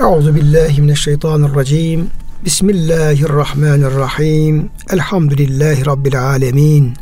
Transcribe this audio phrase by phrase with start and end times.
[0.00, 2.06] Euzu billahi mineşşeytanirracim.
[2.44, 4.70] Bismillahirrahmanirrahim.
[4.90, 6.94] Elhamdülillahi rabbil alamin.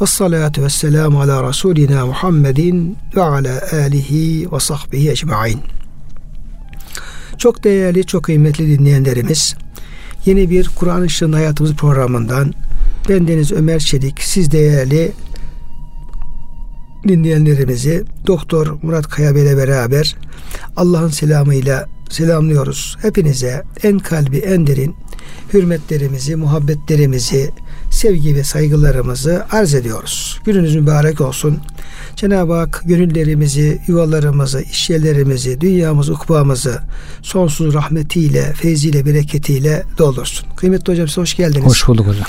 [0.00, 0.66] Ve salatu ve
[1.02, 5.60] ala Resulina Muhammedin ve ala alihi ve sahbihi ecmain.
[7.38, 9.54] Çok değerli, çok kıymetli dinleyenlerimiz,
[10.26, 12.52] yeni bir Kur'an Işığında Hayatımız programından
[13.08, 15.12] ben Deniz Ömer Çelik, siz değerli
[17.08, 20.16] dinleyenlerimizi Doktor Murat Kaya ile beraber
[20.76, 22.96] Allah'ın selamıyla selamlıyoruz.
[23.02, 24.96] Hepinize en kalbi en derin
[25.52, 27.50] hürmetlerimizi, muhabbetlerimizi,
[27.90, 30.40] sevgi ve saygılarımızı arz ediyoruz.
[30.44, 31.58] Gününüz mübarek olsun.
[32.16, 36.80] Cenab-ı Hak gönüllerimizi, yuvalarımızı, işyerlerimizi, dünyamızı, ukbamızı
[37.22, 40.48] sonsuz rahmetiyle, feyziyle, bereketiyle doldursun.
[40.56, 41.66] Kıymetli hocam size hoş geldiniz.
[41.66, 42.26] Hoş bulduk hocam.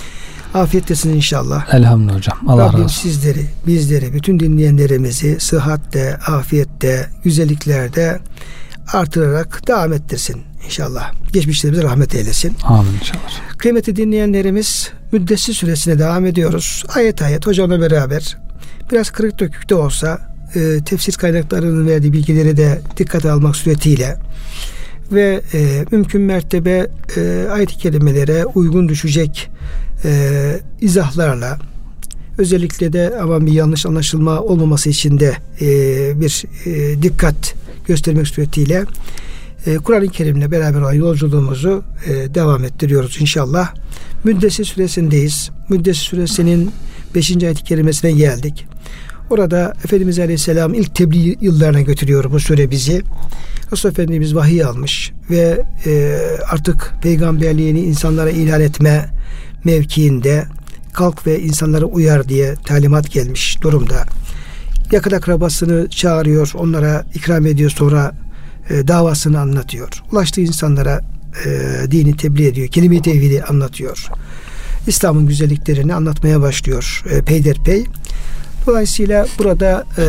[0.53, 1.73] Afiyettesiniz inşallah.
[1.73, 2.37] Elhamdülillah hocam.
[2.47, 3.01] Allah Rabbim razı olsun.
[3.01, 8.19] sizleri, bizleri, bütün dinleyenlerimizi sıhhatte, afiyette, güzelliklerde
[8.93, 11.13] artırarak devam ettirsin inşallah.
[11.33, 12.55] Geçmişlerimize rahmet eylesin.
[12.63, 13.57] Amin inşallah.
[13.57, 16.83] Kıymetli dinleyenlerimiz Müddessir süresine devam ediyoruz.
[16.95, 18.37] Ayet ayet hocamla beraber
[18.91, 24.17] biraz kırık dökük de olsa e, tefsir kaynaklarının verdiği bilgileri de dikkate almak suretiyle
[25.11, 29.49] ve e, mümkün mertebe e, ayet-i kerimelere uygun düşecek
[30.05, 31.59] e, izahlarla
[32.37, 35.67] özellikle de ama bir yanlış anlaşılma olmaması için de e,
[36.21, 37.55] bir e, dikkat
[37.89, 38.85] göstermek suretiyle
[39.65, 43.73] e, Kur'an-ı Kerim'le beraber olan yolculuğumuzu e, devam ettiriyoruz inşallah.
[44.23, 45.49] Müddessir süresindeyiz.
[45.69, 46.71] Müddessir süresinin
[47.15, 47.43] 5.
[47.43, 48.65] ayet-i kerimesine geldik.
[49.29, 53.01] Orada Efendimiz Aleyhisselam ilk tebliğ yıllarına götürüyor bu süre bizi.
[53.71, 56.17] Resul Efendimiz vahiy almış ve e,
[56.51, 59.09] artık peygamberliğini insanlara ilan etme
[59.63, 60.45] mevkiinde
[60.93, 64.05] kalk ve insanlara uyar diye talimat gelmiş durumda.
[64.91, 68.11] Yakın akrabasını çağırıyor, onlara ikram ediyor sonra
[68.69, 69.89] e, davasını anlatıyor.
[70.11, 71.01] Ulaştığı insanlara
[71.45, 74.07] e, dini tebliğ ediyor, kelime-i tevhidi anlatıyor.
[74.87, 77.85] İslam'ın güzelliklerini anlatmaya başlıyor e, peyderpey.
[78.67, 80.03] Dolayısıyla burada e,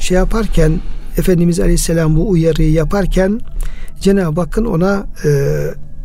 [0.00, 0.80] şey yaparken
[1.18, 3.40] Efendimiz Aleyhisselam bu uyarıyı yaparken
[4.00, 5.30] Cenab-ı Hakk'ın ona e,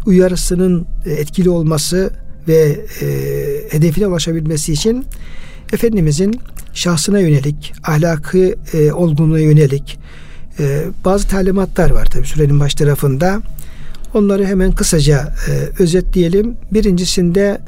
[0.05, 2.13] uyarısının etkili olması
[2.47, 3.07] ve e,
[3.69, 5.05] hedefine ulaşabilmesi için
[5.73, 6.41] Efendimizin
[6.73, 9.99] şahsına yönelik, ahlakı e, olgunluğuna yönelik
[10.59, 13.41] e, bazı talimatlar var tabi sürenin baş tarafında.
[14.13, 16.55] Onları hemen kısaca e, özetleyelim.
[16.71, 17.61] Birincisinde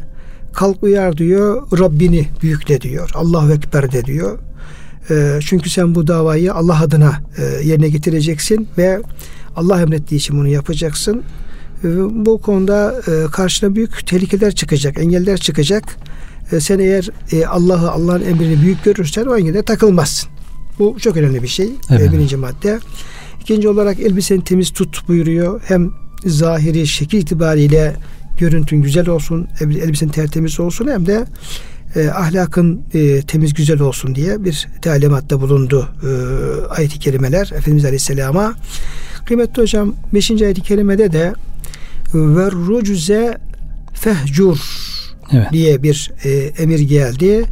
[0.53, 3.09] kalk uyar diyor, Rabbini büyükle diyor.
[3.13, 4.39] Allahu Ekber de diyor.
[5.09, 9.01] E, çünkü sen bu davayı Allah adına e, yerine getireceksin ve
[9.55, 11.23] Allah emrettiği için bunu yapacaksın.
[11.83, 11.87] E,
[12.25, 15.83] bu konuda e, karşına büyük tehlikeler çıkacak, engeller çıkacak.
[16.51, 20.29] E, sen eğer e, Allah'ı, Allah'ın emrini büyük görürsen o engele takılmazsın.
[20.79, 21.69] Bu çok önemli bir şey.
[21.89, 22.01] Evet.
[22.01, 22.79] E, birinci madde.
[23.41, 25.61] İkinci olarak elbiseni temiz tut buyuruyor.
[25.65, 25.91] Hem
[26.25, 27.95] zahiri şekil itibariyle
[28.37, 31.25] görüntün güzel olsun, elbisen tertemiz olsun hem de
[31.95, 36.09] e, ahlakın e, temiz güzel olsun diye bir talimatta bulundu e,
[36.69, 38.53] ayet-i kerimeler Efendimiz Aleyhisselam'a.
[39.25, 40.31] Kıymetli hocam 5.
[40.31, 41.33] ayet-i kerimede de
[42.13, 43.37] ve rucuze
[43.93, 44.57] fehcur
[45.33, 45.51] Evet.
[45.51, 46.29] diye bir e,
[46.63, 47.45] emir geldi.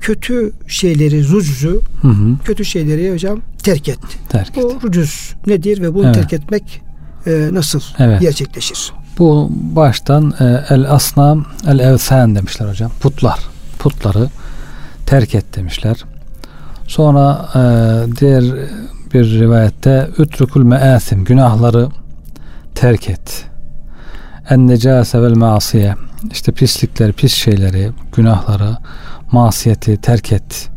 [0.00, 2.36] Kötü şeyleri rucuzu, Hı hı.
[2.44, 3.98] kötü şeyleri hocam terk et.
[4.28, 4.64] Terk et.
[4.64, 6.14] Bu rucuz nedir ve bunu Evet.
[6.14, 6.82] terk etmek
[7.26, 8.20] e, nasıl Evet.
[8.20, 8.92] gerçekleşir?
[9.18, 12.90] Bu baştan e, el asnam el evsen demişler hocam.
[13.00, 13.38] Putlar.
[13.78, 14.28] Putları
[15.06, 15.96] terk et demişler.
[16.86, 17.60] Sonra e,
[18.20, 18.44] diğer
[19.14, 21.88] bir rivayette ütrükül measim günahları
[22.74, 23.44] terk et.
[24.50, 25.94] En necase vel masiye
[26.32, 28.76] işte pislikleri, pis şeyleri, günahları,
[29.32, 30.68] masiyeti terk et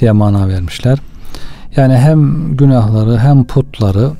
[0.00, 0.98] diye mana vermişler.
[1.76, 4.10] Yani hem günahları hem putları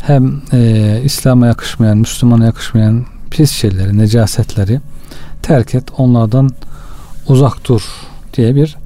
[0.00, 4.80] hem e, İslam'a yakışmayan, Müslümana yakışmayan pis şeyleri, necasetleri
[5.42, 6.50] terk et, onlardan
[7.28, 7.82] uzak dur
[8.34, 8.76] diye bir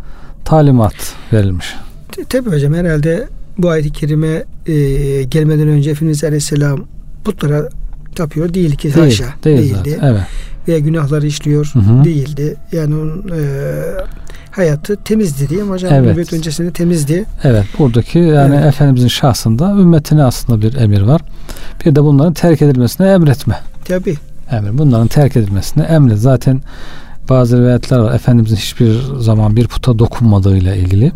[0.45, 0.95] talimat
[1.33, 1.75] verilmiş.
[2.13, 3.29] T- Tabii hocam herhalde
[3.59, 4.75] bu ayet-i kerime e,
[5.23, 6.85] gelmeden önce Efendimiz Aleyhisselam
[7.25, 7.69] putlara
[8.17, 9.91] tapıyor değil ki Değil, haşa değil değildi.
[9.97, 10.07] zaten.
[10.13, 10.23] Evet.
[10.69, 12.05] Veya günahları işliyor Hı hı.
[12.05, 12.57] değildi.
[12.73, 13.43] Yani onun e,
[14.51, 16.11] hayatı temizdi diye hocam Evet.
[16.11, 17.25] nübüvvet öncesinde temizdi.
[17.45, 18.67] Evet buradaki yani Evet.
[18.67, 21.21] Efendimizin şahsında ümmetine aslında bir emir var.
[21.87, 23.61] Bir de bunların terk edilmesine emretme.
[23.85, 24.15] Tabii.
[24.51, 24.79] Emir.
[24.79, 26.19] Bunların terk edilmesine emret.
[26.19, 26.63] Zaten
[27.29, 28.15] bazı rivayetler var.
[28.15, 31.13] Efendimizin hiçbir zaman bir puta dokunmadığıyla ilgili.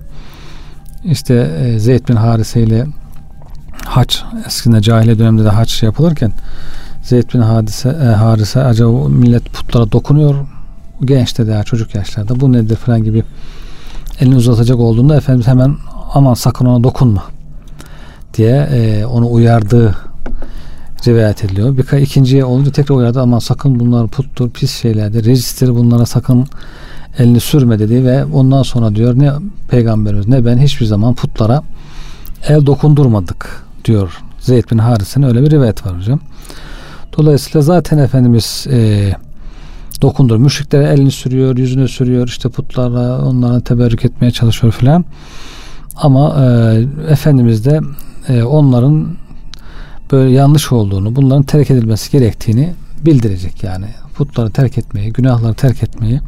[1.05, 1.35] İşte
[1.65, 2.87] e, Zeyd bin Harise ile
[3.85, 6.33] haç eskiden cahiliye döneminde de haç yapılırken
[7.03, 10.35] Zeyd bin Hadise, e, Harise acaba millet putlara dokunuyor
[11.05, 13.25] gençte daha çocuk yaşlarda bu nedir falan gibi
[14.21, 15.77] elini uzatacak olduğunda Efendimiz hemen
[16.15, 17.23] aman sakın ona dokunma
[18.35, 19.95] diye e, onu uyardığı
[21.07, 21.77] rivayet ediliyor.
[21.77, 26.47] Bir ikinciye olunca tekrar uyardı ama sakın bunlar puttur, pis şeylerdir, recistir bunlara sakın
[27.19, 29.33] elini sürme dedi ve ondan sonra diyor ne
[29.69, 31.63] peygamberimiz ne ben hiçbir zaman putlara
[32.49, 34.23] el dokundurmadık diyor.
[34.41, 36.21] Zeyd bin Haris'in öyle bir rivayet var hocam.
[37.19, 39.11] Dolayısıyla zaten Efendimiz e,
[40.03, 40.37] dokundur.
[40.37, 45.05] Müşriklere elini sürüyor, yüzünü sürüyor, işte putlarla onlara teberrük etmeye çalışıyor filan.
[45.97, 47.81] Ama e, Efendimiz de
[48.29, 49.09] e, onların
[50.13, 52.73] böyle yanlış olduğunu, bunların terk edilmesi gerektiğini
[53.05, 53.87] bildirecek yani.
[54.15, 56.21] Putları terk etmeyi, günahları terk etmeyi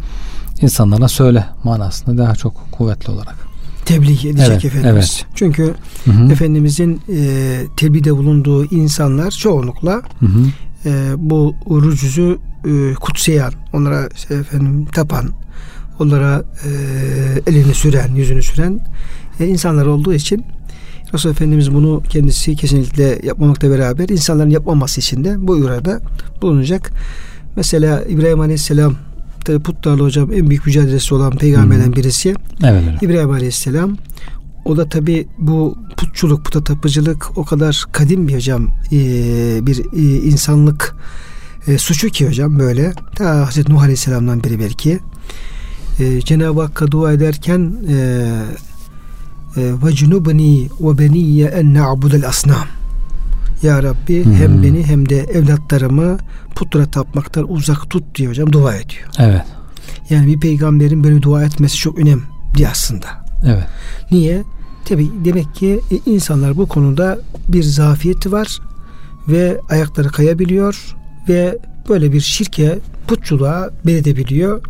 [0.61, 3.37] insanlara söyle manasında daha çok kuvvetli olarak.
[3.85, 4.95] Tebliğ edecek evet, Efendimiz.
[4.95, 5.27] Evet.
[5.35, 6.33] Çünkü hı hı.
[6.33, 10.45] Efendimizin e, tebliğde bulunduğu insanlar çoğunlukla hı hı.
[10.87, 15.31] E, bu rucuzu e, kutsayan, onlara işte efendim tapan,
[15.99, 16.71] onlara e,
[17.51, 18.81] elini süren, yüzünü süren
[19.41, 20.45] e, insanlar olduğu için
[21.15, 26.01] Resul Efendimiz bunu kendisi kesinlikle yapmamakla beraber insanların yapmaması için de bu uyarıda
[26.43, 26.91] bulunacak.
[27.57, 28.95] Mesela İbrahim Aleyhisselam
[29.45, 32.35] tabi putlarla hocam en büyük mücadelesi olan peygamberden birisi.
[32.65, 33.97] Evet, İbrahim Aleyhisselam
[34.65, 38.99] o da tabi bu putçuluk, puta tapıcılık o kadar kadim bir hocam e,
[39.67, 40.97] bir e, insanlık
[41.67, 42.93] e, suçu ki hocam böyle.
[43.17, 44.99] Ta Hazreti Nuh Aleyhisselam'dan beri belki.
[46.25, 47.75] Cenab-ı Hakk'a dua ederken
[49.57, 52.67] ve cunubni ve beniyye en na'budel asnam.
[53.63, 54.35] Ya Rabbi hmm.
[54.35, 56.19] hem beni hem de evlatlarımı
[56.55, 59.09] putra tapmaktan uzak tut diyor hocam dua ediyor.
[59.19, 59.45] Evet.
[60.11, 63.07] Yani bir peygamberin böyle dua etmesi çok önemli aslında.
[63.47, 63.67] Evet.
[64.11, 64.43] Niye?
[64.85, 68.61] Tabi demek ki e, insanlar bu konuda bir zafiyeti var
[69.29, 70.97] ve ayakları kayabiliyor
[71.29, 71.59] ve
[71.89, 72.79] böyle bir şirke
[73.09, 74.63] putçuluğa beledebiliyor.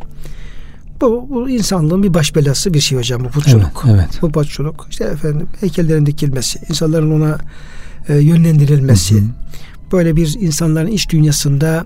[1.01, 3.85] Bu, bu insanlığın bir baş belası bir şey hocam bu putçuluk.
[3.87, 4.23] Evet, evet.
[4.23, 4.87] Bu putçuluk.
[4.91, 7.39] İşte efendim heykellerin dikilmesi, insanların ona
[8.09, 9.15] e, yönlendirilmesi.
[9.15, 9.25] Hı hı.
[9.93, 11.85] Böyle bir insanların iç dünyasında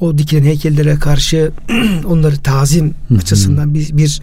[0.00, 1.52] o dikilen heykellere karşı
[2.06, 3.18] onları tazim hı hı.
[3.18, 4.22] açısından bir, bir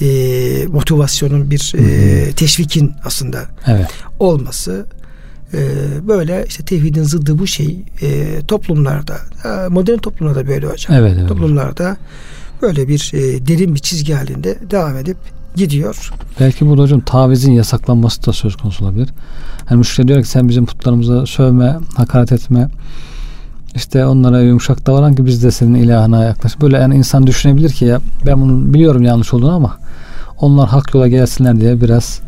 [0.00, 3.88] e, motivasyonun bir e, teşvikin aslında evet.
[4.18, 4.86] olması
[5.54, 5.58] e,
[6.08, 11.28] böyle işte tevhidin zıddı bu şey e, toplumlarda e, modern toplumlarda böyle hocam evet, evet.
[11.28, 11.96] toplumlarda
[12.62, 15.16] böyle bir e, derin bir çizgi halinde devam edip
[15.56, 16.10] gidiyor.
[16.40, 19.08] Belki burada hocam tavizin yasaklanması da söz konusu olabilir.
[19.66, 22.68] Hani müşteri diyor ki sen bizim putlarımıza sövme, hakaret etme.
[23.74, 26.60] İşte onlara yumuşak davran ki biz de senin ilahına yaklaş.
[26.60, 29.78] Böyle yani insan düşünebilir ki ya ben bunu biliyorum yanlış olduğunu ama
[30.40, 32.20] onlar hak yola gelsinler diye biraz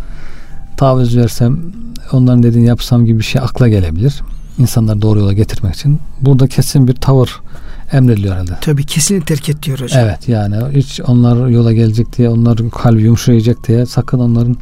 [0.77, 1.59] taviz versem
[2.13, 4.21] onların dediğini yapsam gibi bir şey akla gelebilir.
[4.59, 6.01] İnsanları doğru yola getirmek için.
[6.21, 7.41] Burada kesin bir tavır
[7.93, 8.53] emrediliyor herhalde.
[8.61, 10.05] Tabii kesin terk et diyor hocam.
[10.05, 14.57] Evet yani hiç onlar yola gelecek diye onların kalbi yumuşayacak diye sakın onların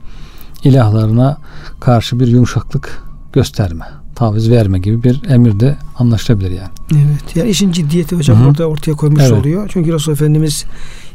[0.65, 1.37] ilahlarına
[1.81, 3.03] karşı bir yumuşaklık
[3.33, 3.85] gösterme.
[4.15, 6.71] Taviz verme gibi bir emir de anlaşılabilir yani.
[6.93, 7.37] Evet.
[7.37, 8.49] Yani işin ciddiyeti hocam Hı-hı.
[8.49, 9.33] orada ortaya koymuş evet.
[9.33, 9.71] oluyor.
[9.73, 10.65] Çünkü Resul Efendimiz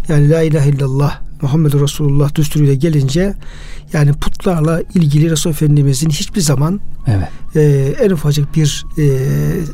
[0.08, 3.34] yani la ilahe illallah Muhammed Resulullah düsturuyla gelince
[3.94, 7.28] yani putlarla ilgili Resul Efendimizin hiçbir zaman evet.
[7.56, 9.06] e, en ufacık bir e,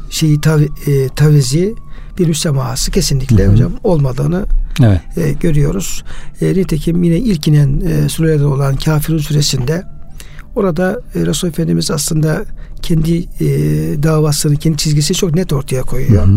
[0.09, 0.67] şeyi tav, e,
[1.15, 1.75] tavizi
[2.17, 3.51] bir müsemahası kesinlikle Hı-hı.
[3.51, 4.45] hocam olmadığını
[4.83, 5.01] evet.
[5.17, 6.03] e, görüyoruz.
[6.41, 9.83] E, nitekim yine ilk inen e, surelerde olan Kafirun suresinde
[10.55, 12.45] orada e, Resul Efendimiz aslında
[12.81, 13.47] kendi e,
[14.03, 16.27] davasını, kendi çizgisi çok net ortaya koyuyor.
[16.27, 16.31] Hı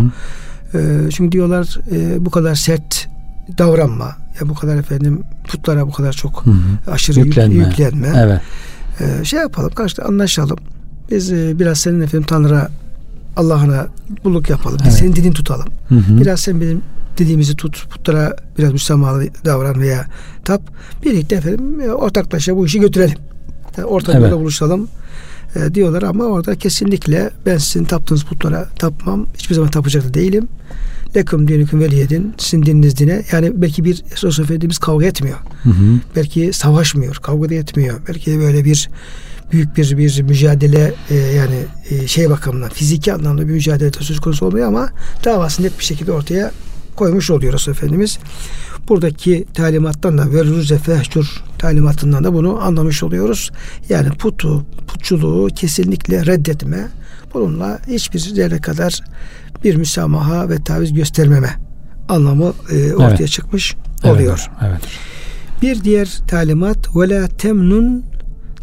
[0.73, 0.78] hı.
[0.78, 3.09] E, çünkü diyorlar e, bu kadar sert
[3.59, 4.16] davranma.
[4.40, 6.90] Ya bu kadar efendim putlara bu kadar çok hı hı.
[6.90, 7.54] aşırı yüklenme.
[7.54, 8.12] yüklenme.
[8.16, 8.40] Evet.
[9.26, 10.59] Şey yapalım karşıda anlaşalım.
[11.11, 12.68] Biz e, biraz senin efendim Tanrı'na
[13.37, 13.87] Allah'ına
[14.25, 14.78] bulluk yapalım.
[14.78, 14.99] Biz evet.
[14.99, 15.66] senin dilini tutalım.
[15.88, 16.21] Hı hı.
[16.21, 16.83] Biraz sen bizim
[17.18, 17.90] dediğimizi tut.
[17.90, 20.06] Putlara biraz müsamahalı davran veya
[20.44, 20.62] tap.
[21.04, 23.18] Birlikte efendim ortaklaşa bu işi götürelim.
[23.76, 24.33] Yani ortak evet.
[24.33, 24.88] buluşalım
[25.57, 29.26] e, diyorlar ama orada kesinlikle ben sizin taptığınız putlara tapmam.
[29.38, 30.49] Hiçbir zaman tapacak da değilim.
[31.16, 32.35] Lekum dinüküm veliyedin.
[32.38, 33.25] Sizin dininiz dine.
[33.33, 35.38] Yani belki bir Resul Efendimiz kavga etmiyor.
[35.62, 36.00] Hı hı.
[36.16, 37.16] Belki savaşmıyor.
[37.16, 38.00] Kavga da etmiyor.
[38.09, 38.90] Belki de böyle bir
[39.52, 41.57] büyük bir bir mücadele e, yani
[41.90, 44.88] e, şey bakımından fiziki anlamda bir mücadele söz konusu olmuyor ama
[45.25, 46.50] davasını net bir şekilde ortaya
[46.97, 48.19] koymuş oluyor Resul Efendimiz.
[48.88, 53.50] Buradaki talimattan da verruze fehcur talimatından da bunu anlamış oluyoruz.
[53.88, 56.88] Yani putu, putçuluğu kesinlikle reddetme.
[57.35, 59.00] Bununla hiçbir zerre kadar
[59.64, 61.50] bir müsamaha ve taviz göstermeme
[62.09, 63.29] anlamı e, ortaya evet.
[63.29, 64.50] çıkmış oluyor.
[64.62, 64.83] Evet, evet.
[65.62, 68.05] Bir diğer talimat ve la temnun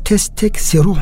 [0.05, 0.95] testeksiru.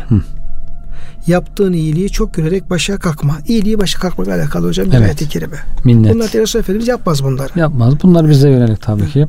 [1.28, 3.38] Yaptığın iyiliği çok görerek başa kalkma.
[3.48, 5.02] İyiliği başa kalkmakla alakalı hocam evet.
[5.02, 5.58] ayet-i kerime.
[5.84, 6.16] Minnet.
[6.16, 7.60] Bunlar Resul Efendimiz yapmaz bunları.
[7.60, 7.94] Yapmaz.
[8.04, 9.28] Bunlar bize yönelik tabii ki.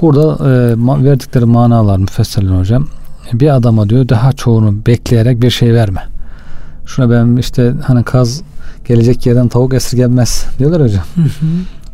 [0.00, 2.88] Burada e, verdikleri manalar müfessirler hocam.
[3.32, 6.02] Bir adama diyor daha çoğunu bekleyerek bir şey verme
[6.86, 8.42] Şuna ben işte hani kaz
[8.84, 11.04] gelecek yerden tavuk esirgenmez diyorlar hocam.
[11.14, 11.46] Hı hı.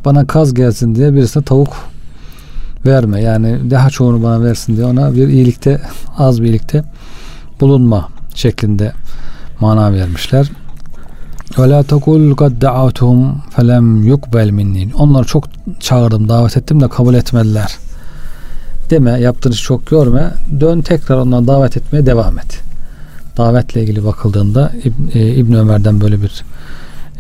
[0.05, 1.77] Bana kaz gelsin diye birisine tavuk
[2.87, 3.23] verme.
[3.23, 5.81] Yani daha çoğunu bana versin diye ona bir iyilikte
[6.19, 6.85] az bir iyilikte
[7.61, 8.93] bulunma şeklinde
[9.61, 10.51] mana vermişler.
[11.59, 14.51] Ve la tekul kad da'atuhum felem yukbel.
[14.95, 15.45] Onları çok
[15.81, 17.77] çağırdım, davet ettim de kabul etmediler.
[18.91, 20.31] Deme, yaptığın işi çok görme.
[20.61, 22.61] Dön tekrar onları davet etmeye devam et.
[23.37, 26.45] Davetle ilgili bakıldığında İbn, e, Ömer'den böyle bir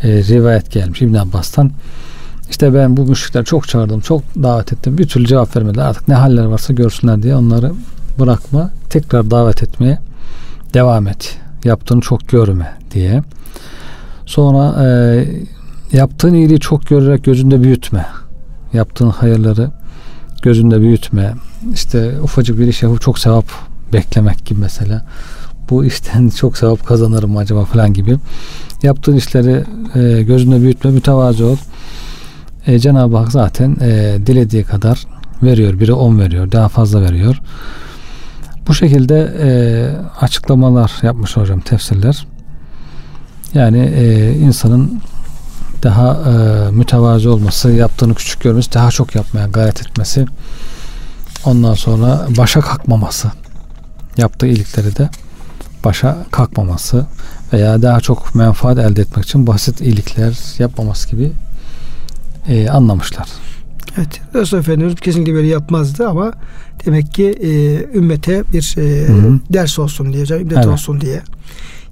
[0.02, 1.70] e, rivayet gelmiş İbn Abbas'tan.
[2.50, 4.98] İşte ben bu müşrikleri çok çağırdım, çok davet ettim.
[4.98, 5.84] Bir türlü cevap vermediler.
[5.84, 7.72] Artık ne haller varsa görsünler diye onları
[8.18, 8.70] bırakma.
[8.90, 9.98] Tekrar davet etmeye
[10.74, 11.38] devam et.
[11.66, 13.22] Yaptığını çok görme diye.
[14.26, 14.88] Sonra e,
[15.92, 18.06] yaptığın iyiliği çok görerek gözünde büyütme.
[18.72, 19.70] Yaptığın hayırları
[20.42, 21.34] gözünde büyütme.
[21.72, 23.44] İşte ufacık bir iş yapıp çok sevap
[23.92, 25.06] beklemek gibi mesela.
[25.70, 28.16] Bu işten çok sevap kazanırım acaba falan gibi.
[28.82, 31.56] Yaptığın işleri e, gözünde büyütme, mütevazı ol.
[32.66, 35.06] E, Cenab-ı Hak zaten e, dilediği kadar
[35.42, 35.80] veriyor.
[35.80, 37.40] Biri on veriyor, daha fazla veriyor.
[38.68, 39.48] Bu şekilde e,
[40.20, 42.26] açıklamalar yapmış hocam tefsirler.
[43.54, 45.02] Yani e, insanın
[45.82, 50.26] daha e, mütevazi olması, yaptığını küçük görmesi, daha çok yapmaya gayret etmesi,
[51.44, 53.30] ondan sonra başa kalkmaması,
[54.16, 55.08] yaptığı iyilikleri de
[55.84, 57.06] başa kalkmaması
[57.52, 61.32] veya daha çok menfaat elde etmek için basit iyilikler yapmaması gibi
[62.48, 63.28] e, anlamışlar.
[63.96, 64.20] Evet.
[64.34, 66.32] Resul Efendimiz kesinlikle böyle yapmazdı ama
[66.86, 67.48] demek ki e,
[67.98, 69.40] ümmete bir e, Hı hı.
[69.52, 70.66] ders olsun diye, ibret Evet.
[70.66, 71.22] olsun diye.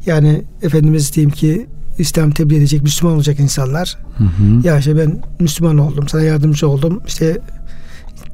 [0.07, 1.67] Yani Efendimiz diyeyim ki
[1.99, 3.99] İslam tebliğ edecek, Müslüman olacak insanlar.
[4.19, 4.67] Hı hı.
[4.67, 7.01] Ya işte ben Müslüman oldum, sana yardımcı oldum.
[7.07, 7.39] İşte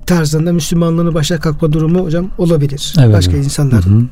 [0.07, 2.95] tarzında Müslümanlığını başa kalkma durumu hocam olabilir.
[3.01, 3.45] Evet, Başka evet.
[3.45, 3.85] insanlar.
[3.85, 4.03] Hı hı.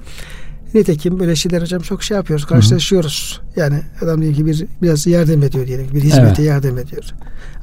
[0.75, 3.41] Nitekim böyle şeyler hocam çok şey yapıyoruz, karşılaşıyoruz.
[3.57, 6.39] Yani adam diyelim ki bir biraz yardım ediyor diyelim bir hizmete Evet.
[6.39, 7.05] yardım ediyor.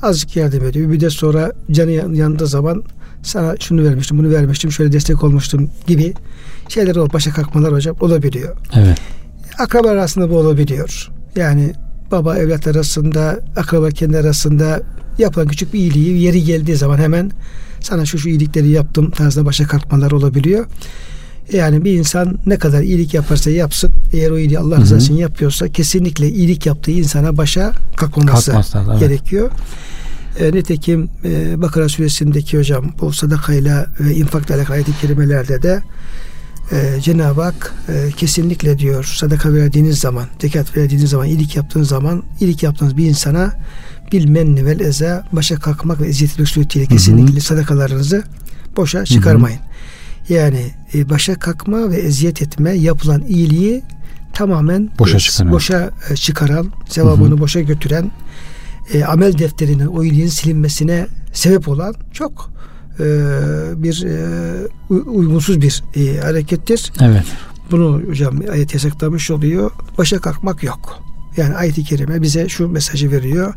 [0.01, 0.85] Azıcık yardım ediyor.
[0.85, 2.83] Bir müddet sonra canı yan- yandığı zaman
[3.23, 6.13] sana şunu vermiştim, bunu vermiştim, şöyle destek olmuştum gibi
[6.69, 8.57] şeyler ol, başa kalkmalar hocam olabiliyor.
[8.75, 8.97] Evet.
[9.59, 11.09] Akraba arasında bu olabiliyor.
[11.35, 11.73] Yani
[12.11, 14.81] baba evlat arasında, akraba kendi arasında
[15.17, 17.31] yapılan küçük bir iyiliği yeri geldiği zaman hemen
[17.79, 20.65] sana şu şu iyilikleri yaptım tarzında başa kalkmalar olabiliyor.
[21.53, 25.69] Yani bir insan ne kadar iyilik yaparsa yapsın eğer o iyiliği Allah rızası için yapıyorsa
[25.69, 28.99] kesinlikle iyilik yaptığı insana başa kalkmaması lazım, evet.
[28.99, 29.51] gerekiyor.
[30.39, 35.81] E, nitekim e, Bakara suresindeki hocam bu sadakayla ve infakla alakalı ayet-i kerimelerde de
[36.71, 42.23] e, Cenab-ı Hak e, kesinlikle diyor sadaka verdiğiniz zaman, zekat verdiğiniz zaman, iyilik yaptığınız zaman,
[42.39, 43.53] iyilik yaptığınız bir insana
[44.11, 46.97] bil menni vel eza başa kalkmak ve eziyet etmek suretiyle Hı hı.
[46.97, 48.23] kesinlikle sadakalarınızı
[48.77, 49.59] boşa çıkarmayın.
[50.29, 53.83] Yani e, başa kalkma ve eziyet etme yapılan iyiliği
[54.33, 55.51] tamamen Boşa e, çıkaran.
[55.51, 57.39] boşa e, çıkaran, sevabını Hı hı.
[57.39, 58.11] boşa götüren,
[58.93, 62.51] e, amel defterinin o iyiliğin silinmesine sebep olan çok
[62.99, 63.03] e,
[63.83, 64.17] bir e,
[64.89, 66.91] uy- uygunsuz bir e, harekettir.
[67.01, 67.25] Evet.
[67.71, 69.71] Bunu hocam ayet yasaklamış oluyor.
[69.97, 70.99] Başa kalkmak yok.
[71.37, 73.53] Yani ayet-i kerime bize şu mesajı veriyor.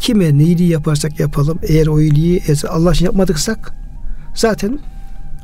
[0.00, 3.72] Kime ne iyiliği yaparsak yapalım eğer o iyiliği Allah için yapmadıksak
[4.34, 4.78] zaten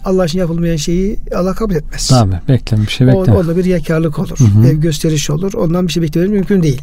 [0.05, 2.09] Allah için yapılmayan şeyi Allah kabul etmez.
[2.09, 2.35] Tabii.
[2.49, 3.39] Bekleme bir şey O, bekleme.
[3.39, 4.39] onda bir riyakarlık olur.
[4.39, 4.63] Hı hı.
[4.65, 5.53] Bir gösteriş olur.
[5.55, 6.83] Ondan bir şey beklemek mümkün değil.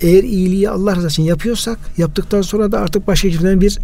[0.00, 3.78] Eğer iyiliği Allah rızası için yapıyorsak yaptıktan sonra da artık başka kimseden bir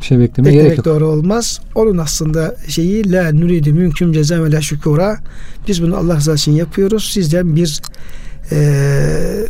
[0.00, 0.96] Bir şey beklemeye gerek beklemek yok.
[0.96, 1.60] doğru olmaz.
[1.74, 5.18] Onun aslında şeyi la nuridu mümkün ceza ve la şükura.
[5.68, 7.10] Biz bunu Allah rızası için yapıyoruz.
[7.12, 7.80] Sizden bir
[8.52, 8.56] e,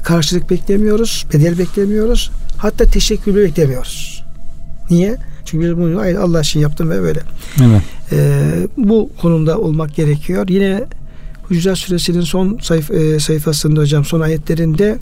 [0.02, 1.26] karşılık beklemiyoruz.
[1.32, 2.30] Bedel beklemiyoruz.
[2.56, 4.24] Hatta teşekkür beklemiyoruz.
[4.90, 5.16] Niye?
[5.46, 7.20] Çünkü bunu aynen Allah için yaptım ve böyle.
[7.60, 7.82] Evet.
[8.12, 8.18] E,
[8.76, 10.48] bu konumda olmak gerekiyor.
[10.48, 10.84] Yine
[11.42, 14.98] Hucurat Suresinin son sayf, e, sayfasında hocam son ayetlerinde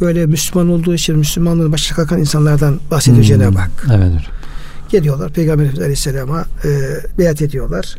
[0.00, 3.28] böyle Müslüman olduğu için Müslümanlığını başa kalkan insanlardan bahsediyor Hmm.
[3.28, 3.86] Cenab-ı Hak.
[3.94, 4.12] Evet.
[4.90, 6.68] Geliyorlar Peygamber Efendimiz Aleyhisselam'a e,
[7.18, 7.96] beyat ediyorlar.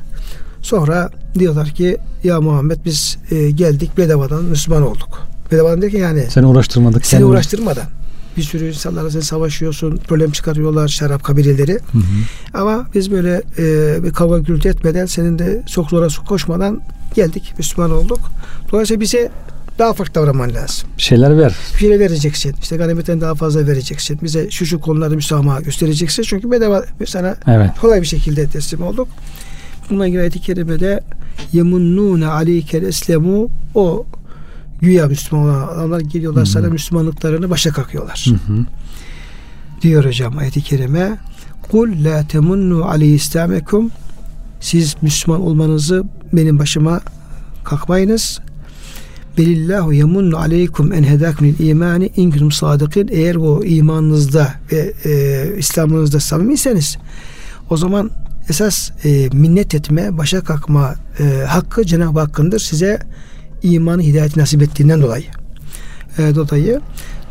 [0.62, 1.10] Sonra
[1.40, 5.28] diyorlar ki ya Muhammed biz e, geldik bedavadan Müslüman olduk.
[5.52, 7.06] Bedavadan derken yani Seni uğraştırmadık.
[7.06, 7.86] seni uğraştırmadan.
[8.38, 11.74] Bir sürü insanlarla sen savaşıyorsun, problem çıkarıyorlar şarap kabileleri.
[11.74, 12.04] Hı hı.
[12.54, 16.82] Ama biz böyle e, bir kavga gürültü etmeden, senin de çok zora koşmadan
[17.16, 18.20] geldik, Müslüman olduk.
[18.72, 19.32] Dolayısıyla bize
[19.80, 20.90] daha farklı davranman lazım.
[20.98, 21.56] Bir şeyler ver.
[21.74, 22.56] Bir şeyler vereceksin.
[22.62, 24.20] İşte ganimetten daha fazla vereceksin.
[24.24, 26.24] Bize şu şu konularda müsamaha göstereceksin.
[26.24, 27.70] Çünkü bedava sana Evet.
[27.82, 29.08] kolay bir şekilde teslim olduk.
[29.90, 31.02] Bununla ilgili ayet-i kerimede
[31.54, 34.06] yemunnûne aleykel eslemu o
[34.82, 36.52] güya Müslüman olan adamlar geliyorlar Hı hı.
[36.52, 38.26] sana Müslümanlıklarını başa kakıyorlar.
[38.30, 38.66] Hı hı.
[39.82, 41.18] Diyor hocam ayet-i kerime
[41.72, 43.92] Kul la temunnu aleyhi islamekum
[44.60, 47.02] siz Müslüman olmanızı benim başıma
[47.64, 48.40] kalkmayınız.
[49.38, 53.08] Belillahu yemunnu aleykum en hedakumul imani in kuntum sadıkın.
[53.12, 56.98] Eğer bu imanınızda ve e, İslam'ınızda samimiyseniz
[57.70, 58.12] o zaman
[58.50, 62.60] esas e, minnet etme, başa kalkma e, hakkı Cenab-ı Hakk'ındır.
[62.60, 63.00] Size
[63.64, 65.26] imanı hidayeti nasip ettiğinden dolayı.
[66.18, 66.82] E, dolayı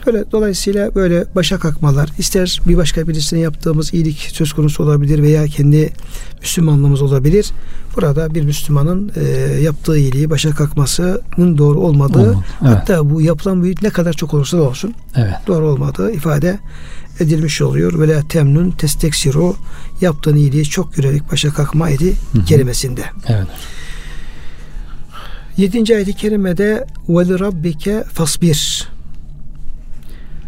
[0.06, 5.46] Böyle dolayısıyla böyle başa kalkmalar ister bir başka birisine yaptığımız iyilik söz konusu olabilir veya
[5.46, 5.92] kendi
[6.40, 7.50] Müslümanlığımız olabilir.
[7.96, 9.22] Burada bir Müslümanın e,
[9.60, 12.70] yaptığı iyiliği başa kalkmasının doğru olmadığı Olmadı, evet.
[12.72, 15.34] hatta bu yapılan bu ne kadar çok olursa da olsun evet.
[15.46, 16.58] doğru olmadığı ifade
[17.20, 17.99] edilmiş oluyor.
[17.99, 19.56] Böyle temnun testeksiru
[20.00, 22.14] yaptığın iyiliği çok görerek başa kalkma idi
[22.46, 23.04] kelimesinde.
[23.28, 23.46] Evet.
[25.61, 25.95] 7.
[25.95, 28.88] ayet-i kerimede ve rabbike fasbir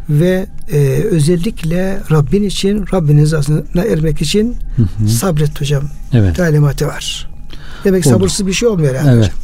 [0.09, 0.79] ve e,
[1.11, 5.09] özellikle Rabbin için Rabbin rızasına ermek için hı hı.
[5.09, 6.37] sabret hocam evet.
[6.37, 7.31] talimatı var.
[7.85, 8.17] Demek Orada.
[8.17, 9.25] sabırsız bir şey olmuyor yani evet.
[9.25, 9.39] hocam.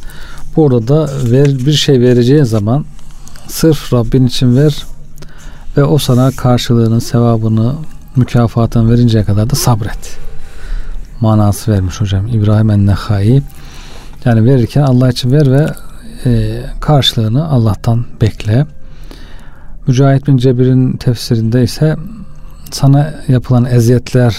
[0.55, 2.85] Burada da ver, bir şey vereceğin zaman
[3.47, 4.85] sırf Rabbin için ver
[5.77, 7.75] ve o sana karşılığını, sevabını,
[8.15, 10.17] mükafatını verinceye kadar da sabret.
[11.21, 13.43] Manası vermiş hocam İbrahim Ennehai.
[14.25, 15.67] Yani verirken Allah için ver ve
[16.25, 18.65] e, karşılığını Allah'tan bekle.
[19.87, 21.95] Mücahit bin Cebir'in tefsirinde ise
[22.71, 24.37] sana yapılan eziyetler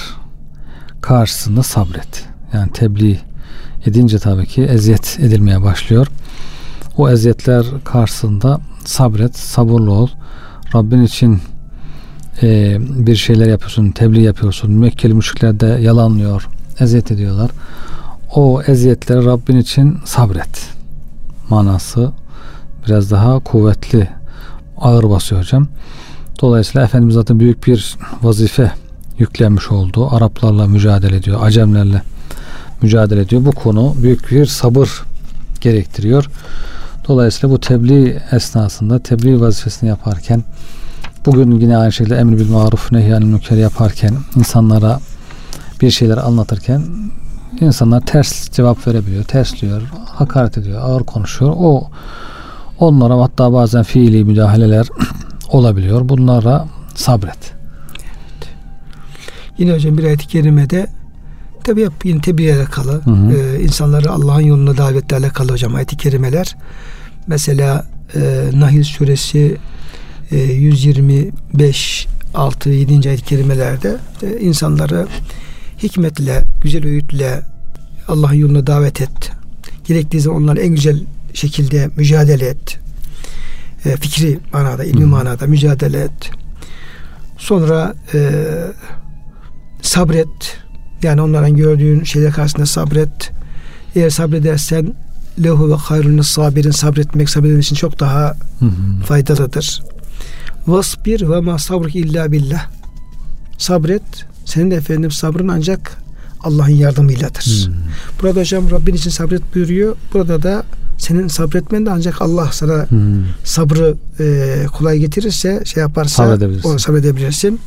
[1.00, 2.24] karşısında sabret.
[2.52, 3.18] Yani tebliğ
[3.86, 6.06] edince tabii ki eziyet edilmeye başlıyor.
[6.96, 10.08] O eziyetler karşısında sabret, sabırlı ol.
[10.74, 11.38] Rabbin için
[12.42, 14.72] e, bir şeyler yapıyorsun, tebliğ yapıyorsun.
[14.72, 16.48] Mekkeli müşrikler de yalanlıyor,
[16.80, 17.50] eziyet ediyorlar.
[18.34, 20.68] O eziyetleri Rabbin için sabret.
[21.48, 22.12] Manası
[22.86, 24.08] biraz daha kuvvetli
[24.78, 25.68] ağır basıyor hocam.
[26.42, 28.72] Dolayısıyla Efendimiz zaten büyük bir vazife
[29.18, 30.08] yüklenmiş oldu.
[30.10, 32.02] Araplarla mücadele ediyor, Acemlerle
[32.82, 33.44] mücadele ediyor.
[33.44, 35.02] Bu konu büyük bir sabır
[35.60, 36.30] gerektiriyor.
[37.08, 40.44] Dolayısıyla bu tebliğ esnasında tebliğ vazifesini yaparken
[41.26, 45.00] bugün yine aynı şekilde emri bil maruf nehyanil münker yaparken insanlara
[45.80, 46.82] bir şeyler anlatırken
[47.60, 51.52] insanlar ters cevap verebiliyor, tersliyor, hakaret ediyor, ağır konuşuyor.
[51.56, 51.90] O
[52.80, 54.88] Onlara hatta bazen fiili müdahaleler
[55.48, 56.08] olabiliyor.
[56.08, 57.52] Bunlara sabret.
[58.02, 58.48] Evet.
[59.58, 60.86] Yine hocam bir ayet-i kerimede
[61.64, 62.92] tabi yine tebliğ alakalı.
[63.04, 63.36] Hı hı.
[63.36, 66.56] Ee, insanları Allah'ın yoluna davetle alakalı hocam ayet-i kerimeler.
[67.26, 69.56] Mesela e, Nahil suresi
[70.30, 73.08] e, 125 6 7.
[73.08, 75.06] ayet-i kerimelerde e, insanları
[75.82, 77.42] hikmetle, güzel öğütle
[78.08, 79.30] Allah'ın yoluna davet et.
[79.84, 81.00] Gerektiği zaman onları en güzel
[81.34, 82.78] şekilde mücadele et.
[83.84, 85.08] E, fikri manada, ilmi hmm.
[85.08, 86.30] manada mücadele et.
[87.38, 88.30] Sonra e,
[89.82, 90.58] sabret.
[91.02, 93.30] Yani onların gördüğün şeyler karşısında sabret.
[93.96, 94.94] Eğer sabredersen
[95.44, 98.70] lehu ve hayrun sabirin sabretmek sabredin için çok daha hı
[99.06, 99.82] faydalıdır.
[100.66, 102.66] Vasbir ve ma sabruk illa billah.
[103.58, 104.29] Sabret.
[104.50, 105.96] Senin de efendim sabrın ancak
[106.40, 107.66] Allah'ın yardımıyladır.
[107.66, 107.74] Hmm.
[108.22, 109.96] Burada hocam Rabbin için sabret buyuruyor.
[110.14, 110.64] Burada da
[110.98, 113.24] senin sabretmen de ancak Allah sana hmm.
[113.44, 116.68] sabrı e, kolay getirirse şey yaparsa sabredebilirsin.
[116.68, 117.60] onu sabredebilirsin.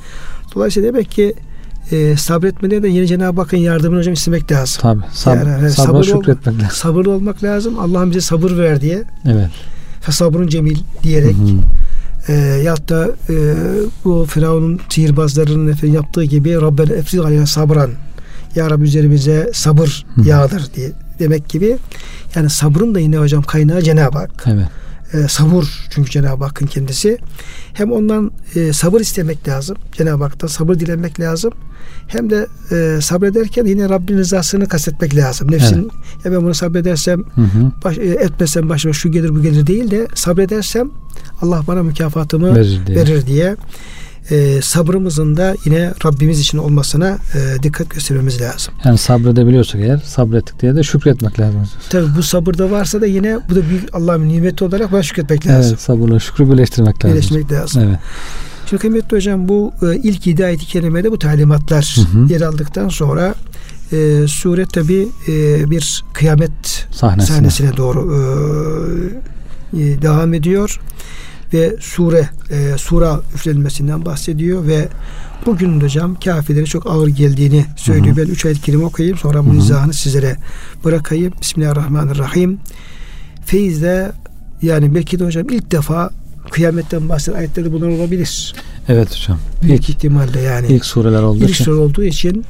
[0.55, 1.33] Dolayısıyla demek ki
[1.91, 4.81] e, sabretmede de yeni Cenab-ı Hakk'ın yardımını hocam istemek lazım.
[4.81, 5.01] Tabi.
[5.13, 6.71] Sab yani, yani sabır şükretmek lazım.
[6.71, 7.79] Sabırlı olmak lazım.
[7.79, 9.03] Allah'ım bize sabır ver diye.
[9.25, 9.49] Evet.
[10.09, 11.35] Sabrın cemil diyerek.
[11.35, 11.92] Hı
[12.27, 12.33] E,
[12.63, 13.35] ya da e,
[14.05, 17.91] bu Firavun'un sihirbazlarının efendim yaptığı gibi Rabbel efriz aleyna sabran.
[18.55, 21.77] Ya Rabbi üzerimize sabır yağdır diye demek gibi
[22.35, 24.43] yani sabrın da yine hocam kaynağı Cenab-ı Hak.
[24.47, 24.67] Evet.
[25.13, 27.17] E, sabır çünkü Cenab-ı Hakk'ın kendisi.
[27.73, 29.77] Hem ondan e, sabır istemek lazım.
[29.91, 31.53] Cenab-ı Hak'tan sabır dilenmek lazım.
[32.07, 35.51] Hem de e, sabrederken yine Rabbin rızasını kastetmek lazım.
[35.51, 36.25] Nefsin evet.
[36.25, 37.71] ya ben bunu sabredersem hı hı.
[37.83, 40.91] Baş, e, etmesem başıma şu gelir bu gelir değil de sabredersem
[41.41, 42.97] Allah bana mükafatımı verir diye.
[42.97, 43.55] Verir diye
[44.31, 48.73] e, sabrımızın da yine Rabbimiz için olmasına e, dikkat göstermemiz lazım.
[48.85, 51.67] Yani sabredebiliyorsak eğer sabrettik diye de şükretmek lazım.
[51.89, 55.71] Tabi bu sabırda varsa da yine bu da büyük Allah'ın nimeti olarak buna şükretmek lazım.
[55.71, 57.17] Evet sabırla şükrü birleştirmek lazım.
[57.17, 57.83] Birleştirmek lazım.
[57.83, 57.99] Evet.
[58.69, 62.33] Şimdi kıymetli hocam bu e, ilk hidayeti ayet-i kerimede bu talimatlar hı hı.
[62.33, 63.35] yer aldıktan sonra
[63.91, 68.15] e, sure tabi e, bir kıyamet sahnesine, sahnesine doğru
[69.73, 70.79] e, e, devam ediyor
[71.53, 74.87] ve sure e, sura üflenmesinden bahsediyor ve
[75.45, 78.17] bugün hocam kafirlere çok ağır geldiğini söylüyor.
[78.17, 78.25] Hı hı.
[78.27, 80.37] Ben üç ayet kelime okuyayım sonra bu izahını sizlere
[80.85, 81.33] bırakayım.
[81.41, 82.59] Bismillahirrahmanirrahim.
[83.45, 84.11] Feyizde
[84.61, 86.09] yani belki de hocam ilk defa
[86.51, 88.55] kıyametten bahseden ayetlerde bunlar olabilir.
[88.87, 89.39] Evet hocam.
[89.63, 90.67] Büyük ilk, ihtimalle yani.
[90.67, 91.63] İlk sureler olduğu ilk için.
[91.63, 92.45] sure olduğu için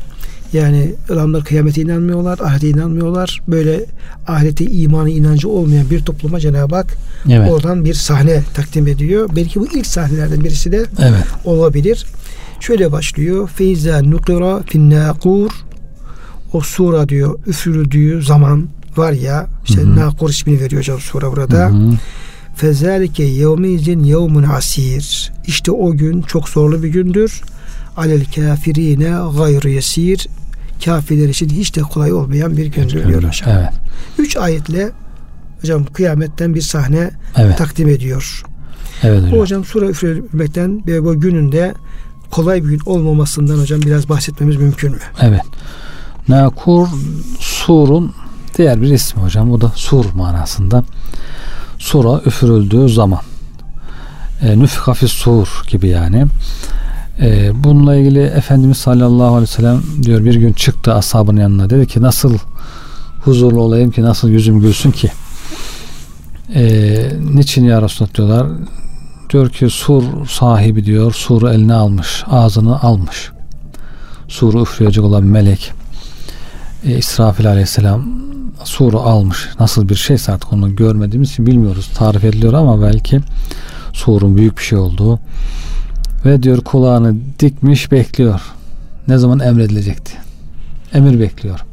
[0.54, 3.42] Yani adamlar kıyamete inanmıyorlar, ahirete inanmıyorlar.
[3.48, 3.86] Böyle
[4.28, 6.98] ahirete imanı inancı olmayan bir topluma Cenab-ı Hak
[7.30, 7.52] evet.
[7.52, 9.30] oradan bir sahne takdim ediyor.
[9.36, 11.24] Belki bu ilk sahnelerden birisi de evet.
[11.46, 12.06] olabilir.
[12.60, 13.50] Şöyle başlıyor.
[13.56, 15.52] Feyza nukira fin nakur
[16.54, 21.72] o sura diyor üfürüldüğü zaman var ya işte hı nakur ismini veriyor hocam sura burada.
[22.56, 25.32] Fezalike yevmizin yevmun asir.
[25.48, 27.42] İşte o gün çok zorlu bir gündür.
[27.98, 30.28] Alel kafirine gayrı yesir.
[30.86, 33.50] Kafirler için hiç de kolay olmayan bir gündür diyor hocam.
[33.50, 33.74] Evet.
[34.18, 34.92] Üç ayetle
[35.62, 37.58] hocam kıyametten bir sahne evet.
[37.58, 38.44] takdim ediyor.
[39.04, 39.32] Evet hocam.
[39.32, 41.74] Bu hocam sura üfürmekten ve bu gününde
[42.32, 45.00] kolay bir gün olmamasından hocam biraz bahsetmemiz mümkün mü?
[45.22, 45.42] Evet.
[46.28, 46.88] Nakur
[47.40, 48.14] surun
[48.58, 49.52] diğer bir ismi hocam.
[49.52, 50.84] O da sur manasında.
[51.80, 53.22] Sura üfürüldüğü zaman.
[54.42, 56.26] E, Nüfika sur gibi yani.
[57.22, 61.88] E, bununla ilgili Efendimiz sallallahu aleyhi ve sellem diyor bir gün çıktı ashabının yanına dedi
[61.88, 62.38] ki nasıl
[63.24, 65.12] huzurlu olayım ki nasıl yüzüm gülsün ki?
[66.56, 66.94] E,
[67.34, 68.48] niçin ya Resulallah diyorlar.
[69.30, 73.32] Diyor ki sur sahibi diyor suru eline almış ağzını almış.
[74.28, 75.72] Suru üfleyecek olan melek
[76.86, 78.06] e, İsrafil aleyhisselam
[78.64, 79.50] suru almış.
[79.60, 81.90] Nasıl bir şeyse artık onu görmediğimiz için bilmiyoruz.
[81.96, 83.20] Tarif ediliyor ama belki
[83.94, 85.20] surun büyük bir şey olduğu
[86.26, 88.42] ve diyor kulağını dikmiş bekliyor
[89.08, 90.14] ne zaman emredilecekti
[90.94, 91.66] emir bekliyor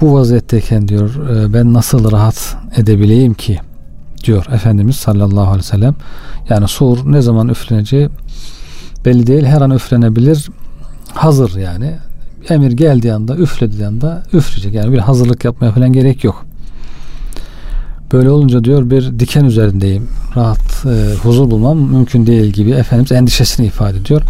[0.00, 3.58] bu vaziyetteyken diyor e, ben nasıl rahat edebileyim ki
[4.24, 5.94] diyor Efendimiz sallallahu aleyhi ve sellem.
[6.48, 8.08] Yani sur ne zaman üfleneceği
[9.04, 9.44] belli değil.
[9.44, 10.48] Her an üflenebilir.
[11.14, 11.94] Hazır yani.
[12.48, 14.74] Emir geldiği anda, üflediği anda üfleyecek.
[14.74, 16.46] Yani bir hazırlık yapmaya falan gerek yok.
[18.12, 20.08] Böyle olunca diyor bir diken üzerindeyim.
[20.36, 24.22] Rahat e, huzur bulmam mümkün değil gibi Efendimiz endişesini ifade ediyor.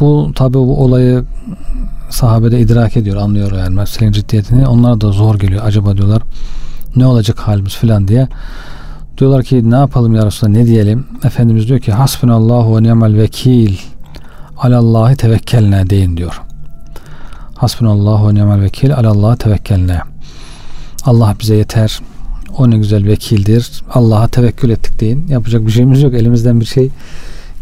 [0.00, 1.24] Bu tabi bu olayı
[2.10, 4.66] sahabede idrak ediyor, anlıyor yani meselenin ciddiyetini.
[4.66, 5.62] Onlara da zor geliyor.
[5.64, 6.22] Acaba diyorlar
[6.96, 8.28] ne olacak halimiz filan diye.
[9.18, 11.06] Diyorlar ki ne yapalım ya Resulallah ne diyelim?
[11.24, 13.74] Efendimiz diyor ki hasbunallahu ve ni'mel vekil
[14.58, 16.42] alallahi tevekkelne deyin diyor.
[17.54, 20.00] Hasbunallahu ve ni'mel vekil alallahi tevekkelne.
[21.04, 22.00] Allah bize yeter.
[22.58, 23.82] O ne güzel vekildir.
[23.90, 25.26] Allah'a tevekkül ettik deyin.
[25.28, 26.14] Yapacak bir şeyimiz yok.
[26.14, 26.90] Elimizden bir şey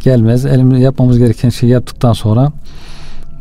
[0.05, 0.47] gelmez.
[0.47, 2.53] Elimizde yapmamız gereken şeyi yaptıktan sonra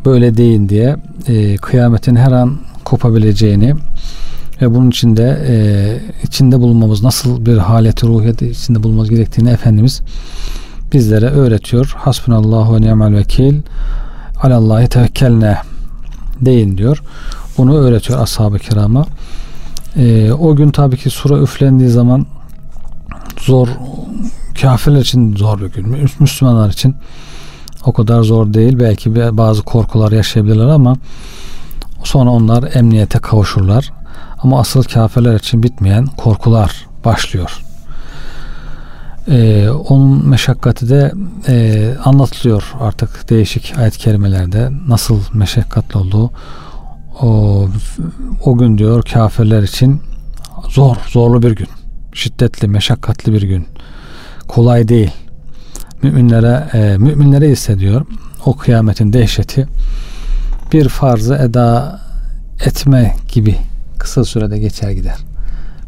[0.05, 0.95] böyle deyin diye
[1.27, 3.75] e, kıyametin her an kopabileceğini
[4.61, 5.55] ve bunun içinde e,
[6.23, 10.01] içinde bulunmamız nasıl bir haleti ruhiyeti içinde bulunmamız gerektiğini Efendimiz
[10.93, 11.93] bizlere öğretiyor.
[11.97, 13.61] Hasbunallahu ve ni'mel vekil
[14.43, 15.57] alallahi tevekkelne
[16.41, 17.03] deyin diyor.
[17.57, 19.05] Bunu öğretiyor ashab-ı kirama.
[19.97, 22.25] E, o gün tabii ki sura üflendiği zaman
[23.39, 23.67] zor
[24.61, 26.09] kafirler için zor bir gün.
[26.19, 26.95] Müslümanlar için
[27.85, 28.79] o kadar zor değil.
[28.79, 30.95] Belki bazı korkular yaşayabilirler ama
[32.03, 33.93] sonra onlar emniyete kavuşurlar.
[34.39, 37.63] Ama asıl kafirler için bitmeyen korkular başlıyor.
[39.27, 41.11] Ee, onun meşakkati de
[41.47, 46.31] e, anlatılıyor artık değişik ayet kelimelerde nasıl meşakkatli olduğu
[47.21, 47.67] o,
[48.45, 50.01] o gün diyor kafirler için
[50.69, 51.67] zor, zorlu bir gün.
[52.13, 53.67] Şiddetli, meşakkatli bir gün.
[54.47, 55.11] Kolay değil.
[56.01, 58.05] Müminlere, e, müminlere hissediyor
[58.45, 59.67] o kıyametin dehşeti
[60.73, 61.99] bir farzı eda
[62.65, 63.57] etme gibi
[63.99, 65.17] kısa sürede geçer gider.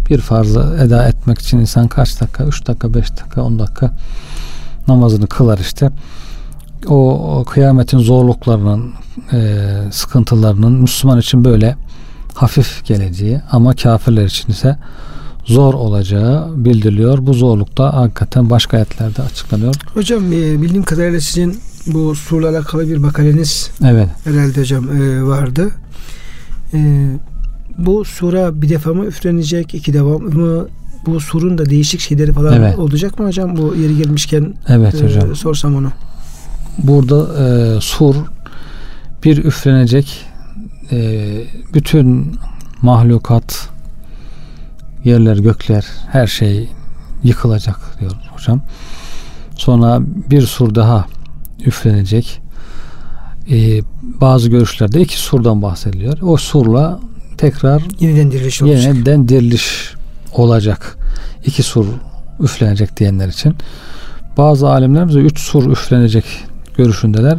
[0.09, 3.91] Bir farzı eda etmek için insan kaç dakika, 3 dakika, 5 dakika, 10 dakika
[4.87, 5.89] namazını kılar işte.
[6.87, 8.93] O, kıyametin zorluklarının,
[9.33, 9.59] e,
[9.91, 11.75] sıkıntılarının Müslüman için böyle
[12.33, 14.77] hafif geleceği ama kafirler için ise
[15.45, 17.17] zor olacağı bildiriliyor.
[17.21, 19.75] Bu zorlukta hakikaten başka ayetlerde açıklanıyor.
[19.93, 24.09] Hocam e, bildiğim kadarıyla sizin bu surla alakalı bir makaleniz evet.
[24.23, 25.71] herhalde hocam e, vardı.
[26.73, 27.09] E,
[27.77, 30.67] bu sura bir defa mı üflenecek, iki defa mı?
[31.05, 32.79] Bu surun da değişik şeyleri falan evet.
[32.79, 33.57] olacak mı hocam?
[33.57, 35.35] Bu yeri gelmişken evet, hocam.
[35.35, 35.91] sorsam onu.
[36.77, 38.15] Burada e, sur
[39.23, 40.25] bir üflenecek
[40.91, 41.27] e,
[41.73, 42.39] bütün
[42.81, 43.69] mahlukat
[45.03, 46.69] yerler, gökler, her şey
[47.23, 48.61] yıkılacak diyor hocam.
[49.55, 51.05] Sonra bir sur daha
[51.65, 52.41] üflenecek.
[53.51, 56.17] Ee, bazı görüşlerde iki surdan bahsediliyor.
[56.21, 56.99] O surla
[57.37, 58.83] tekrar yeniden diriliş olacak.
[58.83, 59.93] Yeniden diriliş
[60.33, 60.97] olacak.
[61.45, 61.85] İki sur
[62.39, 63.55] üflenecek diyenler için.
[64.37, 66.25] Bazı alimlerimiz de üç sur üflenecek
[66.77, 67.37] görüşündeler.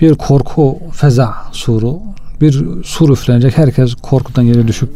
[0.00, 1.98] Bir korku feza suru,
[2.40, 3.58] bir sur üflenecek.
[3.58, 4.90] Herkes korkudan yere düşüp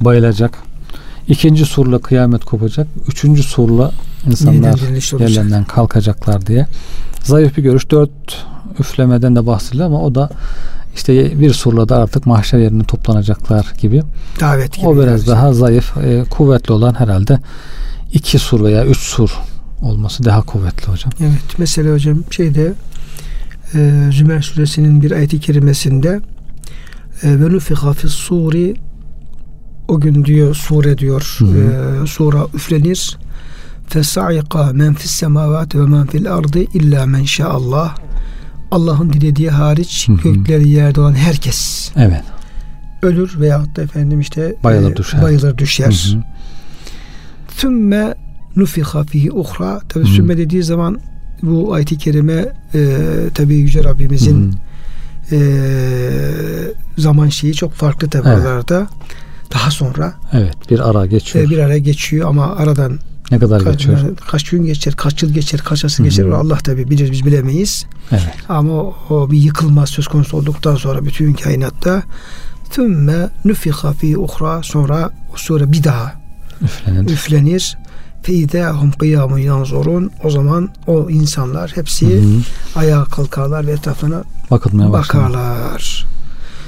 [0.00, 0.58] bayılacak.
[1.28, 2.86] İkinci surla kıyamet kopacak.
[3.08, 3.90] Üçüncü surla
[4.26, 4.80] insanlar
[5.20, 6.66] yerlerinden kalkacaklar diye.
[7.22, 7.90] Zayıf bir görüş.
[7.90, 8.46] Dört
[8.78, 10.30] üflemeden de bahsediliyor ama o da
[10.94, 14.02] işte bir surla da artık mahşer yerine toplanacaklar gibi.
[14.40, 14.86] Davet gibi.
[14.86, 17.38] O biraz daha zayıf, e, kuvvetli olan herhalde
[18.12, 19.38] iki sur veya üç sur
[19.82, 21.12] olması daha kuvvetli hocam.
[21.20, 21.58] Evet.
[21.58, 22.72] Mesela hocam şeyde
[23.74, 26.20] e, Zümer suresinin bir ayeti kerimesinde
[27.22, 28.74] e, ve nufiha fis suri
[29.88, 31.38] o gün diyor sure diyor
[32.02, 33.18] e, sura üflenir
[33.88, 37.96] fesa'ika men fis semavati ve men fil ardı illa men şaallah
[38.70, 40.16] Allah'ın dilediği hariç Hı hı.
[40.22, 42.22] gökleri yerde olan herkes Evet.
[43.02, 45.22] ölür veyahut da efendim işte Bayılır e, düşer.
[45.22, 46.12] bayılır düşer.
[46.12, 46.22] Hı hı.
[47.56, 48.14] Sümme
[48.56, 49.80] nufiha fihi uhra.
[49.88, 50.08] Tabi Hı.
[50.08, 51.00] sümme dediği zaman
[51.42, 52.96] bu ayet-i kerime e,
[53.34, 54.54] tabi Yüce Rabbimizin
[55.32, 55.38] e,
[56.98, 58.70] zaman şeyi çok farklı tabi Evet.
[59.54, 61.44] Daha sonra Evet bir ara geçiyor.
[61.44, 62.98] e, bir ara geçiyor ama aradan
[63.30, 64.16] ne kadar kaç, geçiyor?
[64.30, 67.86] kaç gün geçer, kaç yıl geçer, kaç asır geçer onu Allah tabi bilir biz bilemeyiz.
[68.10, 68.22] Evet.
[68.48, 72.02] Ama o, o bir yıkılma söz konusu olduktan sonra bütün kainatta
[72.70, 76.21] Sümme nufiha fihi uhra sonra o sure bir daha
[76.62, 77.10] Üflenir.
[77.10, 77.78] üflenir.
[78.22, 80.10] Feidâhum kıyamun yanzurun.
[80.24, 82.40] O zaman o insanlar hepsi Hı hı.
[82.74, 85.22] ayağa kalkarlar ve etrafına Bakılmaya başlar.
[85.22, 86.06] bakarlar.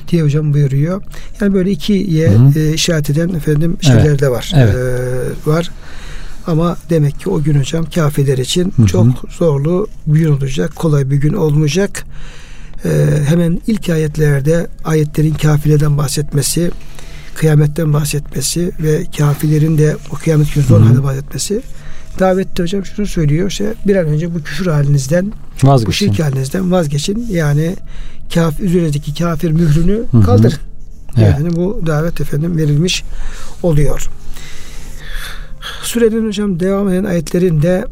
[0.08, 1.02] Diye hocam buyuruyor.
[1.40, 2.58] Yani böyle ikiye Hı hı.
[2.58, 4.52] e, işaret eden efendim şeyler Evet, de var.
[4.56, 4.74] evet.
[4.74, 5.70] E, var.
[6.46, 8.86] Ama demek ki o gün hocam kafirler için Hı hı.
[8.86, 9.06] çok
[9.38, 10.76] zorlu bir gün olacak.
[10.76, 12.04] Kolay bir gün olmayacak.
[12.84, 12.88] E,
[13.26, 16.70] hemen ilk ayetlerde ayetlerin kafirlerden bahsetmesi,
[17.34, 21.62] kıyametten bahsetmesi ve kafirlerin de o kıyamet günü zor halde bahsetmesi.
[22.18, 26.12] Davette hocam şunu söylüyor işte bir an önce bu küfür halinizden bu Vazgeçin.
[26.12, 27.26] şirk halinizden vazgeçin.
[27.30, 27.76] Yani
[28.34, 30.22] kaf, üzerindeki kafir mührünü Hı hı.
[30.22, 30.58] kaldırın.
[31.18, 31.34] Evet.
[31.38, 33.02] Yani bu davet efendim verilmiş
[33.62, 34.08] oluyor.
[35.82, 37.84] Sürenin hocam devam eden ayetlerinde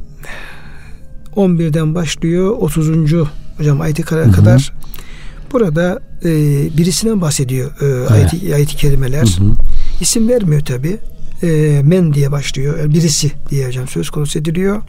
[1.37, 2.89] 11'den başlıyor 30.
[3.59, 4.59] hocam ayeti Hı hı.
[5.53, 6.31] Burada e,
[6.77, 9.27] birisinden bahsediyor e, ayeti, ayeti kelimeler.
[9.39, 9.57] Hı hı.
[10.01, 10.99] İsim vermiyor tabi.
[11.43, 12.79] E, men diye başlıyor.
[12.79, 14.83] Yani birisi diye hocam söz konusu ediliyor.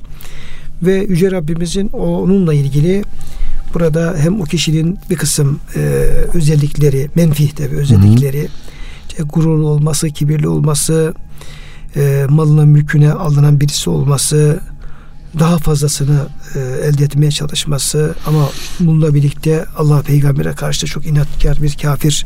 [0.82, 3.04] Ve Yüce Rabbimizin onunla ilgili
[3.74, 5.80] burada hem o kişinin bir kısım e,
[6.34, 8.48] özellikleri, menfi tabi özellikleri,
[9.10, 11.14] işte gururlu olması, kibirli olması,
[11.96, 14.60] e, malına mülküne alınan birisi olması,
[15.40, 21.62] daha fazlasını e, elde etmeye çalışması ama bununla birlikte Allah peygambere karşı da çok inatkar
[21.62, 22.26] bir kafir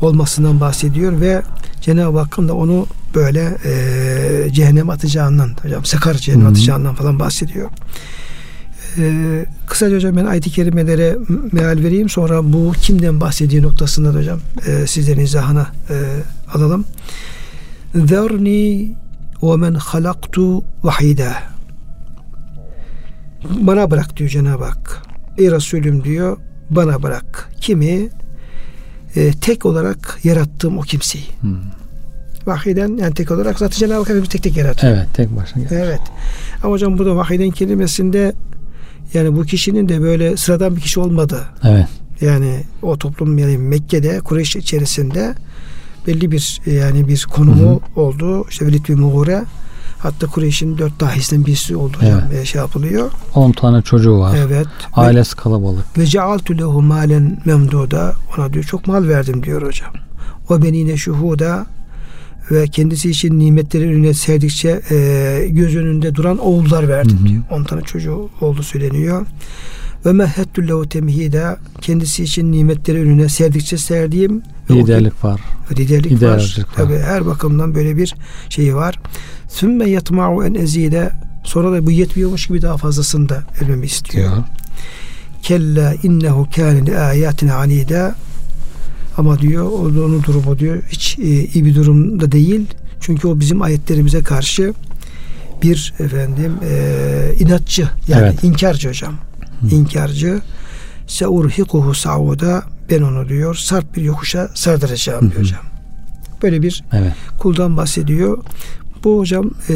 [0.00, 1.42] olmasından bahsediyor ve
[1.80, 6.50] Cenab-ı Hakk'ın da onu böyle e, cehennem atacağından hocam sakar cehennem Hı hı.
[6.50, 7.70] atacağından falan bahsediyor.
[8.98, 11.16] E, kısaca hocam ben ayet-i kerimelere
[11.52, 15.94] meal vereyim sonra bu kimden bahsediği noktasında da hocam e, sizlerin izahına e,
[16.54, 16.84] alalım.
[17.94, 18.92] Zerni
[19.42, 21.49] ve men halaktu vahida.
[23.44, 25.02] Bana bırak diyor Cenab-ı Hak.
[25.38, 26.36] Ey Resulüm diyor
[26.70, 27.50] bana bırak.
[27.60, 28.08] Kimi?
[29.16, 31.24] E, tek olarak yarattığım o kimseyi.
[31.42, 31.48] Hı.
[32.46, 34.92] Vahiden yani tek olarak zaten Cenab-ı Hak hepimizi tek tek yaratıyor.
[34.92, 35.62] Evet tek başına.
[35.62, 35.78] gel.
[35.78, 36.00] Evet.
[36.62, 38.32] Ama hocam burada vahiden kelimesinde
[39.14, 41.40] yani bu kişinin de böyle sıradan bir kişi olmadı.
[41.64, 41.86] Evet.
[42.20, 45.34] Yani o toplum yani Mekke'de Kureyş içerisinde
[46.06, 48.46] belli bir yani bir konumu oldu.
[48.50, 49.44] İşte Velid bin Mughire
[50.02, 52.20] hatta Kureyş'in dört dahisinden birisi oldu hocam.
[52.32, 52.46] Evet.
[52.46, 53.10] Şey yapılıyor.
[53.34, 54.36] 10 tane çocuğu var.
[54.46, 54.66] Evet.
[54.92, 55.98] Ailesi kalabalık.
[55.98, 59.92] Ve cealtu lehu malen memduda ona diyor çok mal verdim diyor hocam.
[60.48, 61.66] O benine şuhuda
[62.50, 67.26] ve kendisi için nimetleri önüne serdikçe e, göz önünde duran oğullar verdim Hı hı.
[67.26, 67.42] diyor.
[67.50, 69.26] 10 tane çocuğu oldu söyleniyor.
[70.06, 75.40] Ve mehettu lehu temhida kendisi için nimetleri önüne serdikçe serdiğim Liderlik var.
[75.70, 76.16] liderlik var.
[76.16, 76.74] liderlik var.
[76.76, 78.14] Tabii her bakımdan böyle bir
[78.48, 78.98] şeyi var.
[79.48, 81.10] Sümme yatma'u en ezide
[81.44, 84.30] sonra da bu yetmiyormuş gibi daha fazlasını da vermemi istiyor.
[84.32, 84.42] Diyor.
[85.42, 88.14] Kella innehu kâne li âyâtine anîdâ
[89.16, 92.66] ama diyor onun durumu diyor hiç e, iyi bir durumda değil.
[93.00, 94.74] Çünkü o bizim ayetlerimize karşı
[95.62, 98.44] bir efendim e, inatçı yani Evet.
[98.44, 99.14] inkarcı hocam.
[99.70, 100.40] İnkarcı.
[101.06, 105.60] Seurhikuhu sauda ben onu diyor sarp bir yokuşa sardıracağım diyor hocam.
[106.42, 107.12] Böyle bir Evet.
[107.38, 108.38] kuldan bahsediyor.
[109.04, 109.74] Bu hocam e,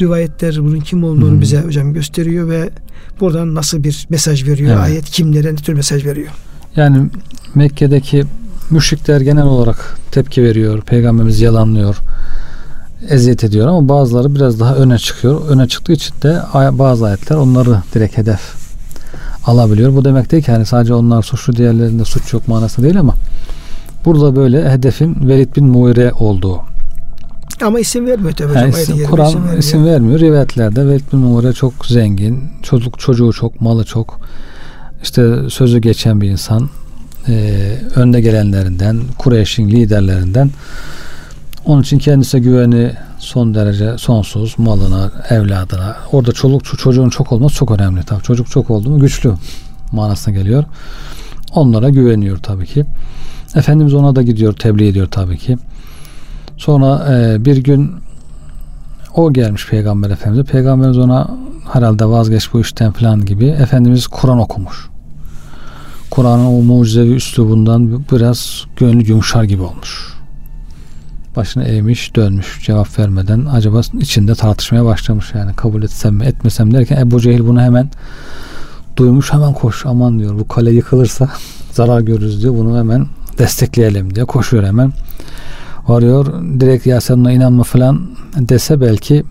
[0.00, 2.70] rivayetler bunun kim olduğunu Hı bize hocam gösteriyor ve
[3.20, 4.80] buradan nasıl bir mesaj veriyor Evet.
[4.84, 6.28] ayet kimlere ne tür mesaj veriyor.
[6.76, 7.10] Yani
[7.54, 8.24] Mekke'deki
[8.70, 10.82] müşrikler genel olarak tepki veriyor.
[10.82, 11.96] Peygamberimiz yalanlıyor.
[13.08, 15.48] Eziyet ediyor ama bazıları biraz daha öne çıkıyor.
[15.48, 16.40] Öne çıktığı için de
[16.72, 18.61] bazı ayetler onları direkt hedef
[19.44, 19.94] alabiliyor.
[19.94, 23.14] Bu demek değil ki hani sadece onlar suçlu diğerlerinde suç yok manası değil ama
[24.04, 26.60] burada böyle hedefin Velid bin Muire olduğu.
[27.62, 28.80] Ama isim vermiyor tabii Yani hocam.
[28.82, 29.58] isim- Kur'an vermiyor.
[29.58, 30.20] isim vermiyor.
[30.20, 34.20] Rivayetlerde Velid bin Muire çok zengin, çocuk çocuğu çok, malı çok.
[35.02, 36.68] İşte sözü geçen bir insan.
[37.28, 40.50] e, önde gelenlerinden, Kureyş'in liderlerinden.
[41.64, 45.96] Onun için kendisine güveni son derece sonsuz malına, evladına.
[46.12, 48.22] Orada çoluk çocuğun çok olması çok önemli tabii.
[48.22, 49.34] Çocuk çok oldu mu güçlü
[49.92, 50.64] manasına geliyor.
[51.54, 52.84] Onlara güveniyor tabii ki.
[53.54, 55.58] Efendimiz ona da gidiyor, tebliğ ediyor tabii ki.
[56.56, 57.90] Sonra e, bir gün
[59.14, 60.46] o gelmiş Peygamber Efendimiz.
[60.46, 61.30] Peygamberimiz ona
[61.72, 63.46] herhalde vazgeç bu işten falan gibi.
[63.46, 64.88] Efendimiz Kur'an okumuş.
[66.10, 70.11] Kur'an'ın o mucizevi üslubundan biraz gönlü yumuşar gibi olmuş.
[71.36, 75.54] Başını eğmiş dönmüş cevap vermeden acaba içinde tartışmaya başlamış yani.
[75.54, 77.90] Kabul etsem mi etmesem derken Ebu Cehil bunu hemen
[78.96, 81.28] duymuş hemen koş aman diyor bu kale yıkılırsa
[81.72, 82.54] zarar görürüz diyor.
[82.54, 83.06] Bunu hemen
[83.38, 84.92] destekleyelim diye koşuyor hemen.
[85.88, 89.24] Varıyor direkt ya sen ona inanma falan dese belki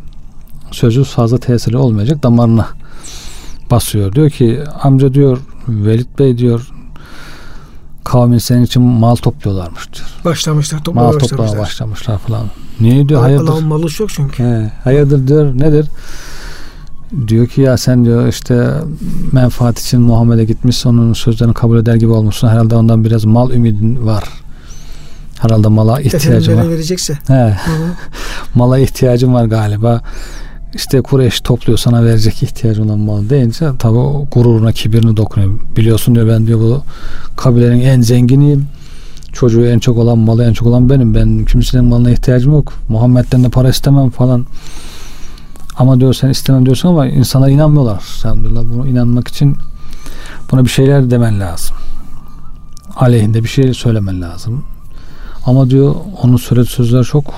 [0.71, 2.67] sözü fazla tesirli olmayacak damarına
[3.71, 4.13] basıyor.
[4.13, 5.37] Diyor ki amca diyor
[5.67, 6.71] Velid Bey diyor
[8.03, 10.07] kavmin senin için mal topluyorlarmış diyor.
[10.25, 11.65] Başlamışlar toplamaya mal toplamaya başlamışlar.
[11.65, 12.45] başlamışlar falan.
[12.79, 13.47] Niye diyor hayırdır?
[13.47, 14.43] Allah'ın malı çok çünkü.
[14.43, 15.85] He, hayırdır diyor nedir?
[17.27, 18.73] Diyor ki ya sen diyor işte
[19.31, 22.47] menfaat için Muhammed'e gitmiş onun sözlerini kabul eder gibi olmuşsun.
[22.47, 24.23] Herhalde ondan biraz mal ümidin var.
[25.39, 26.69] Herhalde mala ihtiyacı Efendim var.
[26.69, 27.13] verecekse.
[27.27, 27.57] He,
[28.55, 30.01] mala ihtiyacım var galiba.
[30.73, 33.97] İşte Kureyş topluyor sana verecek ihtiyacı olan mal deyince tabi
[34.31, 35.59] gururuna kibirini dokunuyor.
[35.77, 36.83] Biliyorsun diyor ben diyor bu
[37.35, 38.67] kabilenin en zenginiyim.
[39.33, 41.15] Çocuğu en çok olan malı en çok olan benim.
[41.15, 42.73] Ben kimsenin malına ihtiyacım yok.
[42.87, 44.45] Muhammed'den de para istemem falan.
[45.77, 48.03] Ama diyor sen istemem diyorsun ama insana inanmıyorlar.
[48.21, 49.57] Sen diyorlar bunu inanmak için
[50.51, 51.75] buna bir şeyler demen lazım.
[52.95, 54.63] Aleyhinde bir şey söylemen lazım.
[55.45, 57.33] Ama diyor onun söylediği sözler çok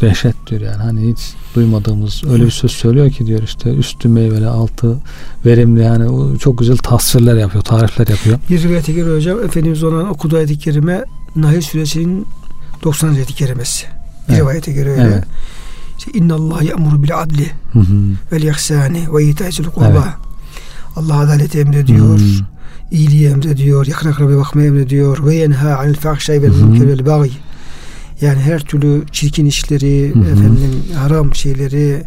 [0.00, 0.76] dehşet diyor yani.
[0.82, 1.18] Hani hiç
[1.54, 4.96] duymadığımız öyle bir söz söylüyor ki diyor işte üstü meyveli altı
[5.46, 8.38] verimli yani çok güzel tasvirler yapıyor, tarifler yapıyor.
[8.50, 11.04] Bir rivayete göre hocam Efendimiz ona okuduğu ayet-i kerime
[11.36, 12.26] Nahl suresinin
[12.84, 13.08] 90.
[13.14, 13.86] ayet-i kerimesi.
[14.28, 14.40] Bir Evet.
[14.42, 15.02] rivayete göre öyle.
[15.02, 15.24] Evet.
[15.98, 17.94] İşte, İnna Allah ya'muru bil adli Hı hı.
[18.32, 19.86] vel ihsani ve ita'il kurba.
[19.86, 20.02] Evet.
[20.96, 22.18] Allah adaleti emrediyor.
[22.18, 22.26] Hmm.
[22.90, 23.86] iyiliği emrediyor.
[23.86, 25.26] Yakın akrabaya bakmayı emrediyor.
[25.26, 26.64] Ve yenha anil fahşay vel Hı hı.
[26.66, 27.32] münker vel bagyi.
[28.20, 30.22] Yani her türlü çirkin işleri, Hı hı.
[30.30, 32.02] efendim haram şeyleri,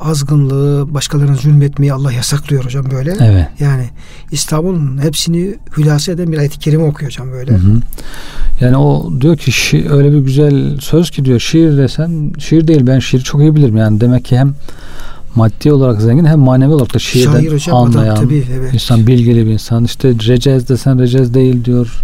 [0.00, 3.16] azgınlığı, başkalarına zulmetmeyi Allah yasaklıyor hocam böyle.
[3.20, 3.46] Evet.
[3.60, 3.84] Yani
[4.30, 7.52] İslam'ın hepsini hülasa eden bir ayet-i kerime okuyor hocam böyle.
[7.52, 7.80] Hı hı.
[8.60, 12.86] Yani o diyor ki şi- öyle bir güzel söz ki diyor şiir desen şiir değil
[12.86, 14.54] ben şiiri çok iyi bilirim yani demek ki hem
[15.34, 18.74] maddi olarak zengin hem manevi olarak da şiirden Şair hocam anlayan adam tabii evet.
[18.74, 22.02] insan bilgili bir insan işte recez desen recez değil diyor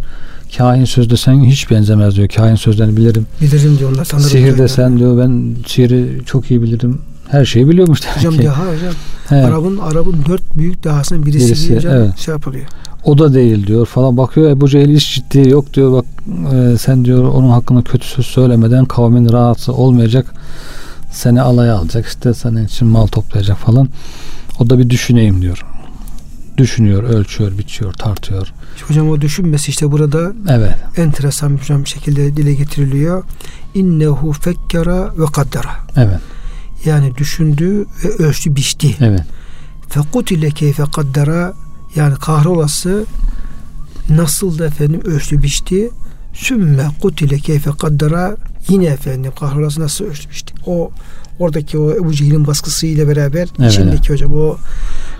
[0.59, 2.29] kahin söz desen hiç benzemez diyor.
[2.29, 3.27] Kahin sözlerini bilirim.
[3.41, 6.99] Bilirim diyor onlar tanırım sihir desen diyor ben şiiri çok iyi bilirim.
[7.29, 8.45] Her şeyi biliyormuş demek Hocam ki.
[8.45, 8.95] daha hocam
[9.29, 12.19] He, Arap'ın Arap'ın dört büyük dahasının birisi, Birisi, diye hocam evet.
[12.19, 12.65] şey yapılıyor.
[13.05, 14.17] o da değil diyor falan.
[14.17, 15.93] Bakıyor Ebu Cehil hiç ciddi yok diyor.
[15.93, 16.05] Bak
[16.55, 20.35] e, sen diyor onun hakkında kötü söz söylemeden kavmin rahatsız olmayacak
[21.13, 23.89] seni alaya alacak işte senin için mal toplayacak falan.
[24.61, 25.65] O da bir düşüneyim diyor
[26.59, 28.53] düşünüyor ölçüyor biçiyor tartıyor
[28.89, 33.25] Hocam o düşünmesi işte burada evet enteresan bir şekilde dile getiriliyor.
[33.75, 35.71] İnnehu fekkara ve kaddara.
[35.97, 36.21] evet
[36.85, 38.97] Yani düşündü ve ölçtü biçti.
[39.01, 39.23] evet
[39.89, 41.55] Fekutile keyfe kaddara
[41.95, 43.05] yani kahrolası
[44.11, 45.91] nasıl da efendim ölçtü biçti.
[46.33, 48.37] Sümme kutile keyfe kaddara
[48.69, 50.55] yine efendim kahrolası nasıl ölçtü biçti.
[50.67, 50.91] O
[51.43, 53.73] oradaki o Ebu Cehil'in baskısıyla beraber Evet.
[53.73, 54.57] içindeki hocam o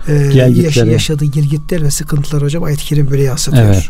[0.07, 3.63] e, yaş- yaşadığı gelgitler ve sıkıntılar hocam ayet-i kerim böyle yansıtıyor.
[3.65, 3.89] Evet.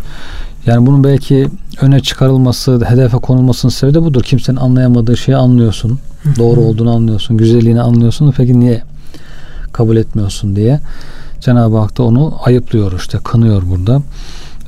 [0.66, 1.48] Yani bunun belki
[1.82, 4.24] öne çıkarılması, hedefe konulmasının sebebi de budur.
[4.24, 6.00] Kimsenin anlayamadığı şeyi anlıyorsun.
[6.38, 7.38] Doğru olduğunu anlıyorsun.
[7.38, 8.34] Güzelliğini anlıyorsun.
[8.38, 8.82] Peki niye
[9.74, 10.80] kabul etmiyorsun diye.
[11.40, 13.18] Cenab-ı Hak da onu ayıplıyor işte.
[13.24, 14.02] Kınıyor burada.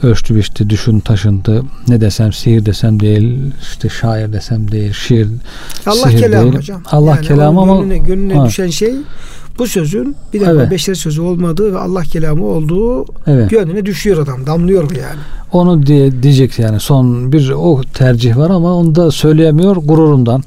[0.05, 1.63] Ölçtü biçti, düşün taşındı.
[1.87, 5.27] Ne desem sihir desem değil, işte şair desem değil, şiir
[5.85, 6.55] Allah sihir kelamı değil.
[6.55, 6.81] hocam.
[6.91, 8.45] Allah Yani kelamı ama gönlüne, gönlüne Ha.
[8.45, 8.93] düşen şey
[9.59, 10.71] bu sözün bir defa Evet.
[10.71, 13.49] beşer sözü olmadığı ve Allah kelamı olduğu evet.
[13.49, 14.45] gönlüne düşüyor adam.
[14.47, 15.19] Damlıyor bu yani.
[15.51, 20.43] Onu diye diyecek yani son bir o tercih var ama onu da söyleyemiyor gururundan.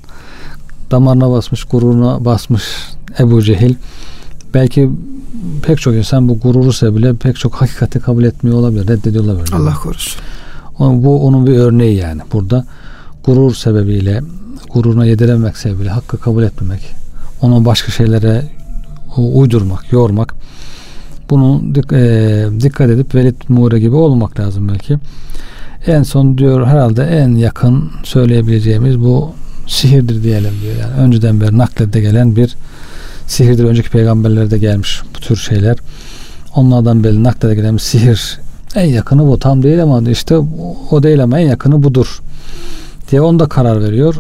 [0.91, 2.63] Damarına basmış, gururuna basmış
[3.19, 3.75] Ebu Cehil.
[4.55, 4.91] Belki
[5.63, 9.53] pek çok insan bu gururu sebebiyle pek çok hakikati kabul etmiyor olabilir, reddediyor olabilir.
[9.53, 10.21] Allah korusun.
[10.79, 12.21] O- Bu onun bir örneği yani.
[12.33, 12.65] Burada
[13.25, 14.21] gurur sebebiyle,
[14.75, 16.81] gururuna yedirememek sebebiyle hakkı kabul etmemek,
[17.41, 18.43] onu başka şeylere
[19.17, 20.35] uydurmak, yormak.
[21.31, 24.99] Bunu dik- e, dikkat edip Velid Muğre gibi olmak lazım belki.
[25.87, 29.31] En son diyor herhalde en yakın söyleyebileceğimiz bu
[29.67, 30.75] sihirdir diyelim diyor.
[30.81, 32.57] Yani önceden beri naklede gelen bir
[33.29, 33.65] sihirdir.
[33.65, 35.77] Önceki peygamberlerde gelmiş bu tür şeyler.
[36.55, 38.39] Onlardan beri naklede gelen sihir
[38.75, 40.37] En yakını bu tam değil ama işte
[40.91, 42.21] o değil ama en yakını budur
[43.11, 44.15] diye onda karar veriyor.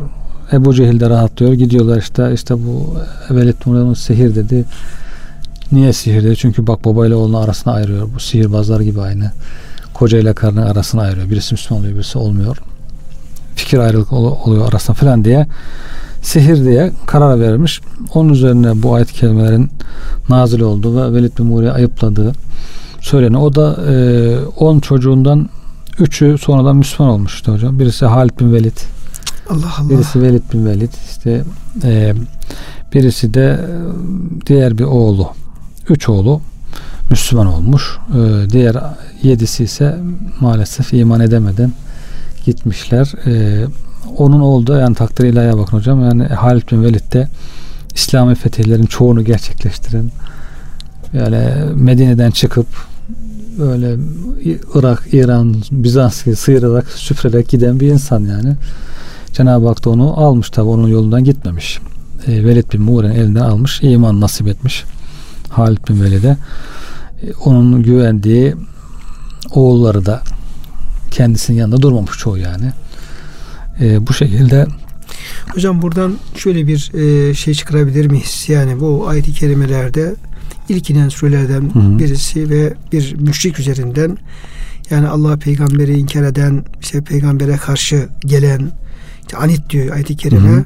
[0.53, 1.53] Ebu Cehil de rahatlıyor.
[1.53, 2.97] Gidiyorlar işte işte bu
[3.31, 4.65] Velid Murat'ın sihir dedi.
[5.73, 6.37] Niye sihir dedi?
[6.37, 8.09] Çünkü bak babayla oğlunun arasını ayırıyor.
[8.15, 9.31] Bu sihirbazlar gibi aynı.
[9.95, 11.31] Koca ile karının arasını ayırıyor.
[11.31, 12.57] Birisi Müslüman oluyor, birisi olmuyor.
[13.57, 15.47] Fikir ayrılık oluyor arasında falan diye
[16.29, 17.81] sihir diye karar vermiş.
[18.14, 19.70] Onun üzerine bu ayet kelimelerin
[20.29, 22.33] nazil olduğu ve Velid bin Muğri'yi ayıpladığı
[23.01, 23.43] söyleniyor.
[23.43, 23.76] O da
[24.57, 25.49] 10 e, çocuğundan
[25.99, 27.79] üçü sonradan Müslüman olmuştu hocam.
[27.79, 28.79] Birisi Halid bin Velid.
[29.51, 29.91] Allah Allah.
[29.91, 30.93] Birisi Velid bin Velid.
[31.11, 31.45] İşte
[31.85, 32.14] e,
[32.95, 35.29] birisi de e, diğer bir oğlu.
[35.89, 36.41] Üç oğlu
[37.11, 37.99] Müslüman olmuş.
[38.14, 38.76] E, diğer
[39.22, 39.99] yedisi ise
[40.41, 41.72] maalesef iman edemeden
[42.45, 43.12] gitmişler.
[43.26, 43.64] E,
[44.17, 46.05] onun oldu yani takdir ilahiye bakın hocam.
[46.05, 47.29] Yani Halid bin Velid de
[47.95, 50.11] İslami fetihlerin çoğunu gerçekleştiren
[51.13, 51.39] yani
[51.75, 52.67] Medine'den çıkıp
[53.59, 53.97] böyle
[54.75, 58.55] Irak, İran, Bizans'ı sıyırarak, süpürerek giden bir insan yani.
[59.33, 61.79] Cenab-ı Hak da onu almış tabi onun yolundan gitmemiş.
[62.27, 64.85] E, Velid bin Muğre'nin elinden almış, iman nasip etmiş.
[65.49, 66.37] Halid bin Velid'e.
[67.23, 68.55] E, onun güvendiği
[69.55, 70.23] oğulları da
[71.11, 72.73] kendisinin yanında durmamış çoğu yani.
[73.81, 74.66] E, bu şekilde
[75.55, 78.45] Hocam buradan şöyle bir e, şey çıkarabilir miyiz?
[78.49, 80.14] Yani bu ayet-i kerimelerde
[80.68, 81.99] ilk inen surelerden hı hı.
[81.99, 84.18] birisi ve bir müşrik üzerinden
[84.91, 88.70] yani Allah peygamberi inkar eden, işte peygambere karşı gelen
[89.22, 90.49] işte anit diyor ayet-i kerime.
[90.49, 90.64] Hı hı.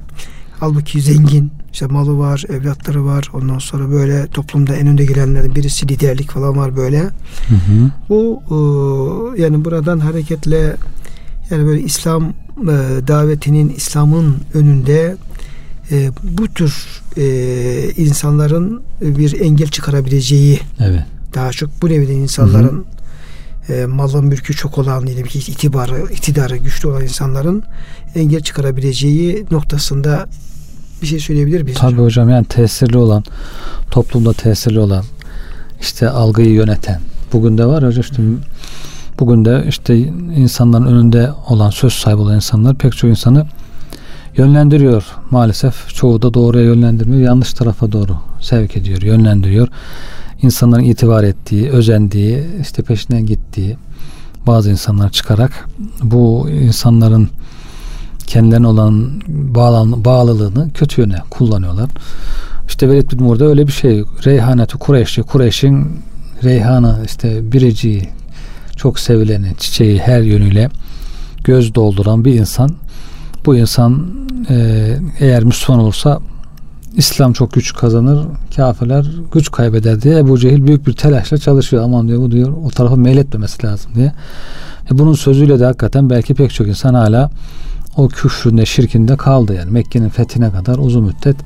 [0.61, 3.31] Halbuki zengin, işte malı var, evlatları var.
[3.35, 7.01] Ondan sonra böyle toplumda en önde gelenlerden birisi liderlik falan var böyle.
[7.01, 7.91] Hı hı.
[8.09, 8.43] Bu
[9.37, 10.77] e, yani buradan hareketle
[11.51, 12.33] yani böyle İslam
[12.63, 15.17] e, davetinin İslam'ın önünde
[15.91, 17.25] e, bu tür e,
[17.97, 21.03] insanların bir engel çıkarabileceği evet.
[21.35, 22.85] daha çok bu nevde insanların
[23.69, 23.73] hı hı.
[23.73, 27.63] E, malı mülkü çok olan diyelim ki itibarı, iktidarı güçlü olan insanların
[28.15, 30.27] engel çıkarabileceği noktasında
[31.03, 31.79] bir şey söyleyebilir miyiz?
[31.79, 33.25] Tabii hocam, hocam yani tesirli olan
[33.91, 35.05] toplumda tesirli olan
[35.81, 37.01] işte algıyı yöneten
[37.33, 38.23] bugün de var hocam işte
[39.23, 39.99] bugün de işte
[40.37, 43.47] insanların önünde olan söz sahibi olan insanlar pek çok insanı
[44.37, 45.89] yönlendiriyor maalesef.
[45.89, 47.23] Çoğu da doğruya yönlendirmiyor.
[47.23, 49.69] Yanlış tarafa doğru sevk ediyor, yönlendiriyor.
[50.43, 53.77] İnsanların itibar ettiği, özendiği, işte peşinden gittiği
[54.47, 55.69] bazı insanlar çıkarak
[56.03, 57.29] bu insanların
[58.27, 61.91] kendilerine olan bağlan, bağlılığını kötü yöne kullanıyorlar.
[62.69, 64.05] İşte Velid bin Mur'da öyle bir şey.
[64.25, 66.03] Reyhaneti Kureyş'i, Kureyş'in
[66.45, 68.09] Reyhana işte biriciği,
[68.83, 70.69] çok sevileni, çiçeği her yönüyle
[71.45, 72.71] göz dolduran bir insan
[73.47, 74.07] bu insan
[74.51, 76.19] e, eğer Müslüman olursa
[76.97, 78.27] İslam çok güç kazanır,
[78.57, 81.83] kafirler güç kaybeder diye Ebu Cehil büyük bir telaşla çalışıyor.
[81.85, 84.13] Aman diyor bu diyor o tarafa meyletmemesi lazım diye.
[84.91, 87.31] E bunun sözüyle de hakikaten belki pek çok insan hala
[87.97, 89.71] o küfründe, şirkinde kaldı yani.
[89.71, 91.37] Mekke'nin fethine kadar uzun müddet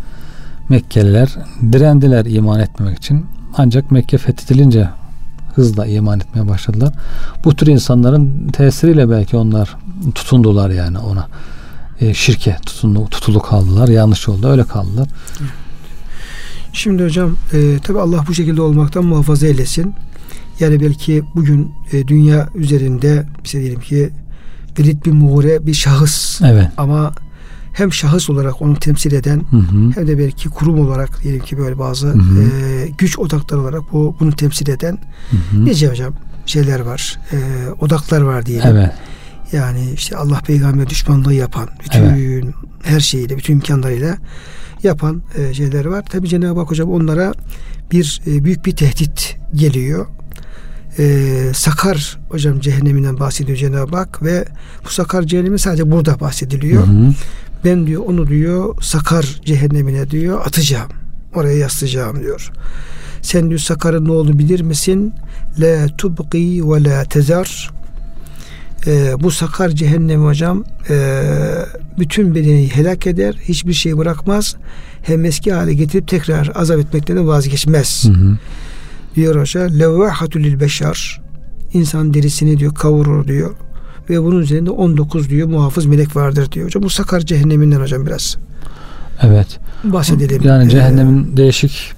[0.68, 1.36] Mekkeliler
[1.72, 3.26] direndiler iman etmemek için.
[3.56, 4.88] Ancak Mekke fethedilince
[5.56, 6.92] hızla iman etmeye başladılar.
[7.44, 9.76] Bu tür insanların tesiriyle belki onlar
[10.14, 11.26] tutundular yani ona
[12.00, 13.88] e, şirke tutulu, tutulu kaldılar.
[13.88, 15.08] Yanlış yolda öyle kaldılar.
[16.72, 19.94] Şimdi hocam e, tabi Allah bu şekilde olmaktan muhafaza eylesin.
[20.60, 24.10] Yani belki bugün e, dünya üzerinde işte diyelim ki
[24.78, 26.40] Velid bin Muğre bir şahıs.
[26.42, 26.68] Evet.
[26.76, 27.12] Ama
[27.76, 29.90] hem şahıs olarak onu temsil eden hı hı.
[29.94, 32.42] hem de belki kurum olarak diyelim ki böyle bazı hı hı.
[32.42, 34.98] E, güç odakları olarak bu bunu temsil eden
[35.30, 35.64] hı hı.
[35.64, 36.14] nice hocam
[36.46, 37.18] şeyler var.
[37.32, 37.36] E,
[37.80, 38.68] odaklar var diyelim.
[38.68, 38.92] Evet.
[39.52, 42.44] Yani işte Allah peygamber düşmanlığı yapan, bütün evet.
[42.82, 44.16] her şeyiyle, bütün imkanlarıyla
[44.82, 46.04] yapan e, şeyler var.
[46.10, 47.32] Tabi Cenab-ı Hak hocam onlara
[47.92, 50.06] bir e, büyük bir tehdit geliyor.
[50.98, 54.44] E, sakar hocam cehenneminden bahsediyor Cenab-ı Hak ve
[54.84, 56.86] bu sakar cehennemi sadece burada bahsediliyor.
[56.86, 57.12] Hı hı.
[57.64, 60.90] Ben diyor onu diyor sakar cehennemine diyor atacağım.
[61.34, 62.50] Oraya yaslayacağım diyor.
[63.22, 65.12] Sen diyor sakarın ne olduğunu bilir misin?
[65.60, 67.70] La tubqi ve la tezar
[68.86, 71.22] e, bu sakar cehennemi hocam e,
[71.98, 73.34] bütün bedeni helak eder.
[73.42, 74.56] Hiçbir şey bırakmaz.
[75.02, 78.04] Hem eski hale getirip tekrar azap etmekten vazgeçmez.
[78.04, 78.38] Hı hı.
[79.14, 81.20] Diyor hoca levvahatü lil beşer
[81.72, 83.54] insan derisini diyor kavurur diyor.
[84.10, 86.66] Ve bunun üzerinde 19 diyor muhafız melek vardır diyor.
[86.66, 88.36] Hocam bu sakar cehenneminden hocam biraz.
[89.22, 89.58] Evet.
[89.84, 90.42] Bahsedelim.
[90.42, 91.92] Yani cehennemin ee, değişik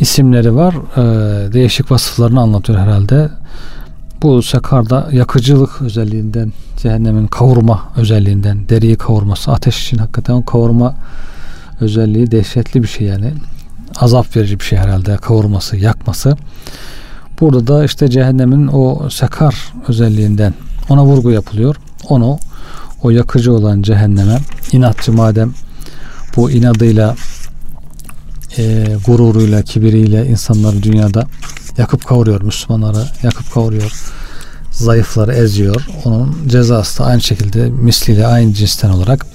[0.00, 0.74] isimleri var.
[0.96, 3.30] Ee, değişik vasıflarını anlatıyor herhalde.
[4.22, 10.94] Bu sakarda yakıcılık özelliğinden, cehennemin kavurma özelliğinden, deriyi kavurması, ateş için hakikaten kavurma
[11.80, 13.32] özelliği dehşetli bir şey yani.
[13.96, 16.36] Azap verici bir şey herhalde kavurması, yakması.
[17.40, 20.54] Burada da işte cehennemin o sakar özelliğinden
[20.90, 21.76] ona vurgu yapılıyor.
[22.08, 22.38] Onu
[23.02, 24.38] o yakıcı olan cehenneme
[24.72, 25.54] inatçı madem
[26.36, 27.16] bu inadıyla
[28.58, 31.26] e, gururuyla, kibiriyle insanları dünyada
[31.78, 33.92] yakıp kavuruyor Müslümanları, yakıp kavuruyor.
[34.70, 35.86] Zayıfları eziyor.
[36.04, 39.26] Onun cezası da aynı şekilde misliyle aynı cinsten olarak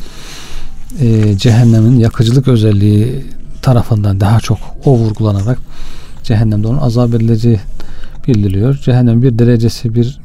[0.99, 3.25] e, cehennemin yakıcılık özelliği
[3.61, 5.57] tarafından daha çok o vurgulanarak
[6.23, 7.59] cehennemde onun azap edileceği
[8.27, 8.75] bildiriliyor.
[8.85, 10.19] Cehennem bir derecesi bir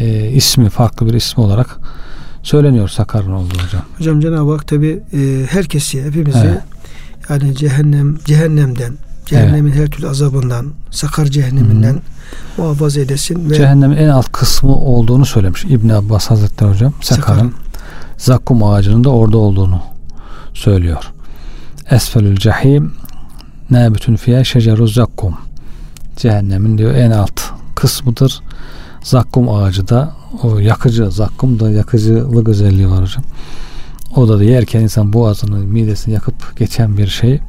[0.00, 1.78] e, ismi farklı bir ismi olarak
[2.42, 3.82] söyleniyor Sakar'ın olduğu hocam.
[3.98, 6.60] Hocam Cenab-ı Hak tabi e, herkesi hepimizi evet.
[7.28, 8.92] yani cehennem cehennemden
[9.26, 9.80] cehennemin evet.
[9.80, 12.00] her türlü azabından Sakar cehenneminden Hı-hı.
[12.62, 13.50] muhafaza edesin.
[13.50, 16.92] Ve Cehennemin en alt kısmı olduğunu söylemiş İbn Abbas Hazretleri hocam.
[17.02, 17.54] Sakar'ın
[18.18, 19.80] zakkum ağacının da orada olduğunu
[20.54, 21.12] söylüyor.
[21.90, 22.92] Esfelül cehim
[23.70, 25.36] ne bütün fiye şeceruz zakkum.
[26.16, 27.40] Cehennemin diyor en alt
[27.74, 28.42] kısmıdır.
[29.06, 33.24] Zakkum ağacı da o yakıcı, zakkum da yakıcılık özelliği var hocam.
[34.16, 37.40] O da yerken insan boğazını, midesini yakıp geçen bir şey.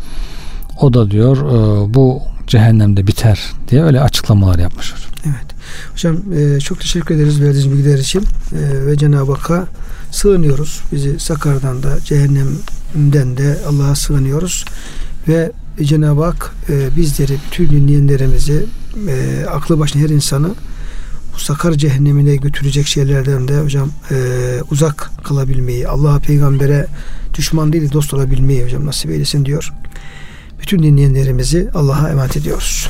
[0.82, 3.40] O da diyor e, bu cehennemde biter
[3.70, 4.94] diye öyle açıklamalar yapmış.
[5.26, 5.46] Evet.
[5.92, 9.68] Hocam e, çok teşekkür ederiz verdiğiniz bilgiler için e, ve Cenab-ı Hakk'a
[10.12, 10.82] sığınıyoruz.
[10.92, 14.66] Bizi Sakar'dan da cehennemden de Allah'a sığınıyoruz
[15.28, 15.52] ve
[15.84, 16.56] Cenab-ı Hak
[16.98, 18.66] bizleri, bütün dinleyenlerimizi,
[19.10, 20.50] e, aklı başına her insanı
[21.38, 24.16] sakar cehennemine götürecek şeylerden de hocam e,
[24.72, 26.88] uzak kalabilmeyi, Allah'a peygambere
[27.34, 29.74] düşman değil dost olabilmeyi hocam nasip eylesin diyor.
[30.62, 32.90] Bütün dinleyenlerimizi Allah'a emanet ediyoruz.